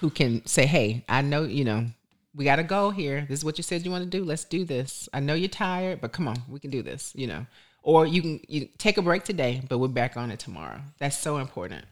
who 0.00 0.10
can 0.10 0.44
say, 0.46 0.66
Hey, 0.66 1.04
I 1.08 1.22
know, 1.22 1.44
you 1.44 1.64
know, 1.64 1.86
we 2.34 2.44
got 2.44 2.56
to 2.56 2.62
go 2.62 2.90
here. 2.90 3.26
This 3.28 3.40
is 3.40 3.44
what 3.44 3.58
you 3.58 3.62
said 3.62 3.84
you 3.84 3.90
want 3.90 4.04
to 4.04 4.18
do. 4.18 4.24
Let's 4.24 4.44
do 4.44 4.64
this. 4.64 5.08
I 5.12 5.20
know 5.20 5.34
you're 5.34 5.48
tired, 5.48 6.00
but 6.00 6.12
come 6.12 6.28
on, 6.28 6.42
we 6.48 6.60
can 6.60 6.70
do 6.70 6.82
this, 6.82 7.12
you 7.16 7.26
know. 7.26 7.46
Or 7.82 8.06
you 8.06 8.22
can 8.22 8.40
you 8.46 8.68
take 8.78 8.98
a 8.98 9.02
break 9.02 9.24
today, 9.24 9.62
but 9.68 9.78
we're 9.78 9.88
back 9.88 10.16
on 10.16 10.30
it 10.30 10.38
tomorrow. 10.38 10.80
That's 10.98 11.18
so 11.18 11.38
important. 11.38 11.86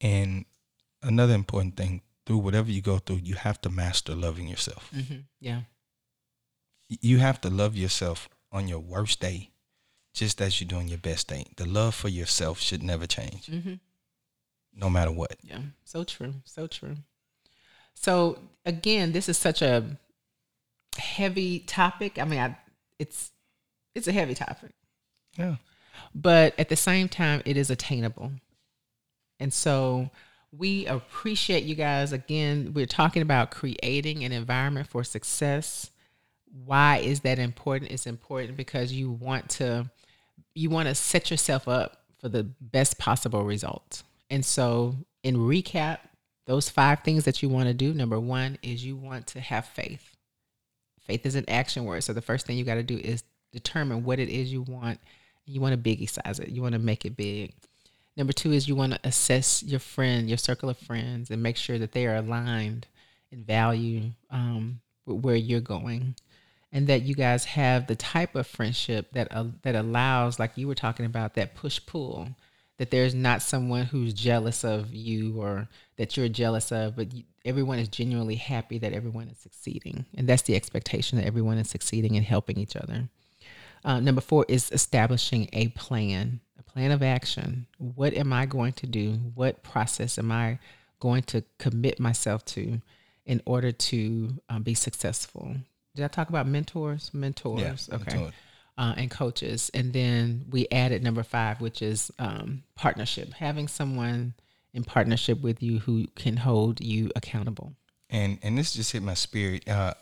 And 0.00 0.44
another 1.02 1.34
important 1.34 1.76
thing 1.76 2.02
through 2.26 2.38
whatever 2.38 2.70
you 2.70 2.82
go 2.82 2.98
through, 2.98 3.20
you 3.24 3.34
have 3.34 3.60
to 3.62 3.70
master 3.70 4.14
loving 4.14 4.48
yourself. 4.48 4.90
Mm-hmm. 4.94 5.20
Yeah. 5.40 5.62
You 6.88 7.18
have 7.18 7.40
to 7.40 7.50
love 7.50 7.74
yourself 7.74 8.28
on 8.54 8.68
your 8.68 8.78
worst 8.78 9.20
day, 9.20 9.50
just 10.14 10.40
as 10.40 10.60
you 10.60 10.66
do 10.66 10.76
on 10.76 10.88
your 10.88 10.96
best 10.98 11.28
day. 11.28 11.44
The 11.56 11.66
love 11.66 11.94
for 11.94 12.08
yourself 12.08 12.58
should 12.60 12.82
never 12.82 13.06
change, 13.06 13.48
mm-hmm. 13.48 13.74
no 14.74 14.88
matter 14.88 15.12
what. 15.12 15.36
Yeah, 15.42 15.58
so 15.84 16.04
true, 16.04 16.34
so 16.44 16.66
true. 16.66 16.96
So 17.94 18.38
again, 18.64 19.12
this 19.12 19.28
is 19.28 19.36
such 19.36 19.60
a 19.60 19.84
heavy 20.96 21.58
topic. 21.58 22.18
I 22.18 22.24
mean, 22.24 22.40
I, 22.40 22.56
it's 22.98 23.32
it's 23.94 24.08
a 24.08 24.12
heavy 24.12 24.34
topic. 24.34 24.72
Yeah. 25.36 25.56
But 26.14 26.54
at 26.58 26.68
the 26.68 26.76
same 26.76 27.08
time, 27.08 27.42
it 27.44 27.56
is 27.56 27.70
attainable. 27.70 28.32
And 29.40 29.52
so 29.52 30.10
We 30.56 30.86
appreciate 30.86 31.64
you 31.64 31.74
guys. 31.74 32.12
Again, 32.12 32.72
we're 32.74 32.86
talking 32.86 33.22
about 33.22 33.50
creating 33.50 34.22
an 34.24 34.30
environment 34.32 34.86
for 34.86 35.02
success. 35.02 35.90
Why 36.64 36.98
is 36.98 37.20
that 37.20 37.38
important? 37.38 37.90
It's 37.90 38.06
important 38.06 38.56
because 38.56 38.92
you 38.92 39.10
want 39.10 39.48
to 39.50 39.90
you 40.54 40.70
want 40.70 40.88
to 40.88 40.94
set 40.94 41.30
yourself 41.30 41.66
up 41.66 42.04
for 42.20 42.28
the 42.28 42.44
best 42.44 42.98
possible 42.98 43.44
results. 43.44 44.04
And 44.30 44.44
so, 44.44 44.94
in 45.22 45.36
recap, 45.36 45.98
those 46.46 46.68
five 46.68 47.00
things 47.00 47.24
that 47.24 47.42
you 47.42 47.48
want 47.48 47.68
to 47.68 47.74
do, 47.74 47.92
number 47.92 48.20
1 48.20 48.58
is 48.62 48.84
you 48.84 48.96
want 48.96 49.26
to 49.28 49.40
have 49.40 49.66
faith. 49.66 50.16
Faith 51.00 51.26
is 51.26 51.34
an 51.34 51.44
action 51.48 51.84
word. 51.84 52.02
So 52.02 52.12
the 52.12 52.22
first 52.22 52.46
thing 52.46 52.56
you 52.56 52.64
got 52.64 52.74
to 52.74 52.82
do 52.82 52.98
is 52.98 53.24
determine 53.52 54.04
what 54.04 54.18
it 54.18 54.28
is 54.28 54.52
you 54.52 54.62
want. 54.62 55.00
You 55.46 55.60
want 55.60 55.72
to 55.72 55.90
biggie 55.90 56.08
size 56.08 56.38
it. 56.38 56.48
You 56.48 56.62
want 56.62 56.72
to 56.74 56.78
make 56.78 57.04
it 57.04 57.16
big. 57.16 57.52
Number 58.16 58.32
two 58.32 58.52
is 58.52 58.68
you 58.68 58.76
want 58.76 58.92
to 58.92 59.00
assess 59.04 59.62
your 59.62 59.80
friend, 59.80 60.28
your 60.28 60.38
circle 60.38 60.68
of 60.68 60.78
friends, 60.78 61.30
and 61.30 61.42
make 61.42 61.56
sure 61.56 61.78
that 61.78 61.92
they 61.92 62.06
are 62.06 62.16
aligned 62.16 62.86
in 63.30 63.44
value 63.44 64.10
um, 64.30 64.80
where 65.04 65.36
you're 65.36 65.60
going, 65.60 66.14
and 66.74 66.88
that 66.88 67.02
you 67.02 67.14
guys 67.14 67.44
have 67.44 67.86
the 67.86 67.94
type 67.94 68.34
of 68.34 68.48
friendship 68.48 69.12
that 69.12 69.28
uh, 69.30 69.44
that 69.62 69.76
allows, 69.76 70.38
like 70.40 70.58
you 70.58 70.66
were 70.66 70.74
talking 70.74 71.06
about, 71.06 71.34
that 71.34 71.54
push 71.54 71.80
pull. 71.86 72.28
That 72.78 72.90
there's 72.90 73.14
not 73.14 73.40
someone 73.40 73.84
who's 73.84 74.12
jealous 74.12 74.64
of 74.64 74.92
you 74.92 75.40
or 75.40 75.68
that 75.96 76.16
you're 76.16 76.28
jealous 76.28 76.72
of, 76.72 76.96
but 76.96 77.14
you, 77.14 77.22
everyone 77.44 77.78
is 77.78 77.86
genuinely 77.86 78.34
happy 78.34 78.78
that 78.78 78.92
everyone 78.92 79.28
is 79.28 79.38
succeeding, 79.38 80.04
and 80.16 80.28
that's 80.28 80.42
the 80.42 80.56
expectation 80.56 81.16
that 81.18 81.26
everyone 81.26 81.56
is 81.58 81.70
succeeding 81.70 82.16
and 82.16 82.26
helping 82.26 82.58
each 82.58 82.74
other. 82.74 83.08
Uh, 83.84 84.00
number 84.00 84.20
four 84.20 84.44
is 84.48 84.72
establishing 84.72 85.48
a 85.52 85.68
plan 85.68 86.40
a 86.58 86.62
plan 86.64 86.90
of 86.90 87.02
action. 87.02 87.66
What 87.78 88.14
am 88.14 88.32
I 88.32 88.46
going 88.46 88.72
to 88.74 88.86
do? 88.88 89.12
What 89.34 89.62
process 89.62 90.18
am 90.18 90.32
I 90.32 90.58
going 90.98 91.22
to 91.24 91.44
commit 91.58 92.00
myself 92.00 92.44
to 92.46 92.80
in 93.24 93.40
order 93.46 93.70
to 93.70 94.40
um, 94.48 94.64
be 94.64 94.74
successful? 94.74 95.56
Did 95.94 96.04
I 96.04 96.08
talk 96.08 96.28
about 96.28 96.46
mentors? 96.46 97.12
Mentors. 97.12 97.88
Yeah, 97.90 97.96
okay. 97.96 98.30
Uh, 98.76 98.94
and 98.96 99.10
coaches. 99.10 99.70
And 99.74 99.92
then 99.92 100.46
we 100.50 100.66
added 100.72 101.02
number 101.02 101.22
five, 101.22 101.60
which 101.60 101.80
is 101.80 102.10
um, 102.18 102.64
partnership, 102.74 103.32
having 103.32 103.68
someone 103.68 104.34
in 104.72 104.82
partnership 104.82 105.40
with 105.40 105.62
you 105.62 105.78
who 105.78 106.06
can 106.16 106.36
hold 106.36 106.80
you 106.80 107.10
accountable. 107.14 107.74
And 108.10 108.38
and 108.42 108.58
this 108.58 108.72
just 108.72 108.92
hit 108.92 109.02
my 109.02 109.14
spirit. 109.14 109.68
Uh, 109.68 109.94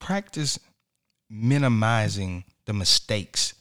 practice 0.00 0.58
minimizing 1.30 2.44
the 2.66 2.72
mistakes 2.72 3.54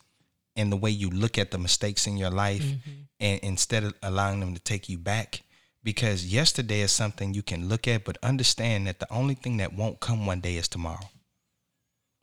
and 0.55 0.71
the 0.71 0.77
way 0.77 0.89
you 0.89 1.09
look 1.09 1.37
at 1.37 1.51
the 1.51 1.57
mistakes 1.57 2.07
in 2.07 2.17
your 2.17 2.29
life 2.29 2.63
mm-hmm. 2.63 2.91
and 3.19 3.39
instead 3.41 3.83
of 3.83 3.93
allowing 4.03 4.39
them 4.39 4.53
to 4.53 4.59
take 4.59 4.89
you 4.89 4.97
back 4.97 5.41
because 5.83 6.25
yesterday 6.25 6.81
is 6.81 6.91
something 6.91 7.33
you 7.33 7.43
can 7.43 7.67
look 7.67 7.87
at 7.87 8.03
but 8.03 8.17
understand 8.23 8.87
that 8.87 8.99
the 8.99 9.11
only 9.11 9.35
thing 9.35 9.57
that 9.57 9.73
won't 9.73 9.99
come 9.99 10.25
one 10.25 10.39
day 10.39 10.55
is 10.55 10.67
tomorrow 10.67 11.09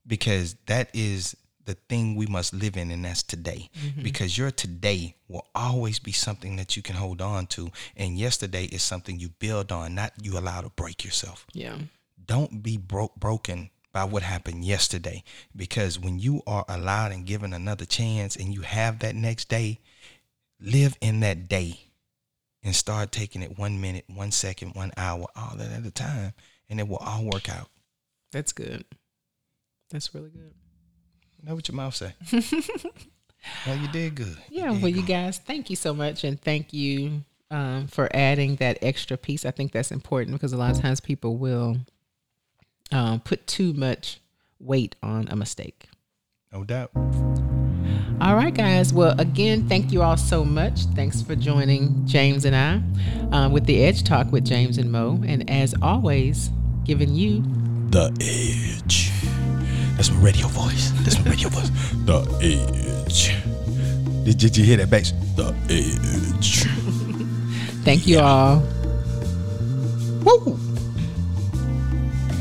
because 0.06 0.56
that 0.66 0.88
is 0.94 1.36
the 1.66 1.74
thing 1.88 2.16
we 2.16 2.26
must 2.26 2.54
live 2.54 2.76
in 2.76 2.90
and 2.90 3.04
that's 3.04 3.22
today 3.22 3.68
mm-hmm. 3.78 4.02
because 4.02 4.36
your 4.36 4.50
today 4.50 5.14
will 5.28 5.46
always 5.54 5.98
be 5.98 6.12
something 6.12 6.56
that 6.56 6.76
you 6.76 6.82
can 6.82 6.96
hold 6.96 7.20
on 7.20 7.46
to 7.46 7.70
and 7.96 8.18
yesterday 8.18 8.64
is 8.64 8.82
something 8.82 9.20
you 9.20 9.28
build 9.38 9.70
on 9.70 9.94
not 9.94 10.12
you 10.20 10.38
allow 10.38 10.60
to 10.60 10.70
break 10.70 11.04
yourself 11.04 11.46
yeah 11.52 11.76
don't 12.26 12.62
be 12.62 12.76
broke 12.76 13.14
broken 13.16 13.70
by 13.92 14.04
what 14.04 14.22
happened 14.22 14.64
yesterday. 14.64 15.24
Because 15.54 15.98
when 15.98 16.18
you 16.18 16.42
are 16.46 16.64
allowed 16.68 17.12
and 17.12 17.26
given 17.26 17.52
another 17.52 17.84
chance 17.84 18.36
and 18.36 18.54
you 18.54 18.62
have 18.62 19.00
that 19.00 19.14
next 19.14 19.48
day, 19.48 19.80
live 20.60 20.96
in 21.00 21.20
that 21.20 21.48
day 21.48 21.89
and 22.62 22.74
start 22.74 23.12
taking 23.12 23.42
it 23.42 23.58
one 23.58 23.80
minute, 23.80 24.04
one 24.08 24.30
second, 24.30 24.74
one 24.74 24.92
hour, 24.96 25.26
all 25.36 25.56
that 25.56 25.72
at 25.72 25.86
a 25.86 25.90
time, 25.90 26.32
and 26.68 26.78
it 26.78 26.88
will 26.88 26.98
all 26.98 27.24
work 27.24 27.48
out. 27.48 27.68
That's 28.32 28.52
good. 28.52 28.84
That's 29.90 30.14
really 30.14 30.30
good. 30.30 30.54
Know 31.42 31.54
what 31.54 31.68
your 31.68 31.76
mouth 31.76 31.94
say? 31.94 32.12
well, 33.66 33.76
you 33.76 33.88
did 33.88 34.14
good. 34.14 34.36
Yeah. 34.50 34.72
Did 34.72 34.82
well, 34.82 34.92
good. 34.92 34.96
you 34.96 35.02
guys, 35.02 35.38
thank 35.38 35.70
you 35.70 35.76
so 35.76 35.94
much, 35.94 36.24
and 36.24 36.40
thank 36.40 36.72
you 36.72 37.22
um, 37.50 37.86
for 37.86 38.08
adding 38.14 38.56
that 38.56 38.78
extra 38.82 39.16
piece. 39.16 39.44
I 39.44 39.50
think 39.50 39.72
that's 39.72 39.90
important 39.90 40.36
because 40.36 40.52
a 40.52 40.56
lot 40.56 40.70
of 40.70 40.80
times 40.80 41.00
people 41.00 41.36
will 41.36 41.78
um, 42.92 43.20
put 43.20 43.46
too 43.46 43.72
much 43.72 44.20
weight 44.58 44.96
on 45.02 45.28
a 45.28 45.36
mistake. 45.36 45.88
No 46.52 46.64
doubt. 46.64 46.90
All 48.20 48.36
right, 48.36 48.52
guys. 48.52 48.92
Well, 48.92 49.18
again, 49.18 49.66
thank 49.66 49.92
you 49.92 50.02
all 50.02 50.18
so 50.18 50.44
much. 50.44 50.84
Thanks 50.94 51.22
for 51.22 51.34
joining 51.34 52.06
James 52.06 52.44
and 52.44 52.54
I 52.54 52.82
um, 53.34 53.52
with 53.52 53.64
the 53.64 53.82
Edge 53.82 54.04
Talk 54.04 54.30
with 54.30 54.44
James 54.44 54.76
and 54.76 54.92
Mo. 54.92 55.22
And 55.26 55.48
as 55.48 55.74
always, 55.80 56.50
giving 56.84 57.14
you 57.14 57.42
the 57.88 58.12
Edge. 58.20 59.10
That's 59.96 60.10
my 60.10 60.20
radio 60.20 60.48
voice. 60.48 60.90
That's 61.02 61.18
my 61.24 61.30
radio 61.30 61.48
voice. 61.48 61.70
The 62.04 62.20
Edge. 63.06 63.34
Did, 64.24 64.38
did 64.38 64.56
you 64.56 64.64
hear 64.64 64.76
that 64.76 64.90
bass? 64.90 65.12
The 65.36 65.54
Edge. 65.70 66.64
Thank 67.84 68.06
you 68.06 68.16
yeah. 68.16 68.22
all. 68.22 68.58
Woo! 70.24 70.58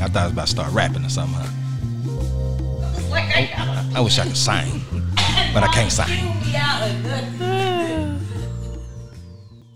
I 0.02 0.08
thought 0.08 0.16
I 0.16 0.24
was 0.24 0.32
about 0.32 0.46
to 0.46 0.50
start 0.50 0.72
rapping 0.72 1.04
or 1.04 1.08
something. 1.08 1.40
Huh? 1.40 1.46
I, 3.12 3.92
I 3.96 4.00
wish 4.00 4.18
I 4.18 4.24
could 4.24 4.36
sing, 4.36 4.82
but 5.52 5.62
I 5.62 5.68
can't 5.68 5.92
sing. 5.92 7.49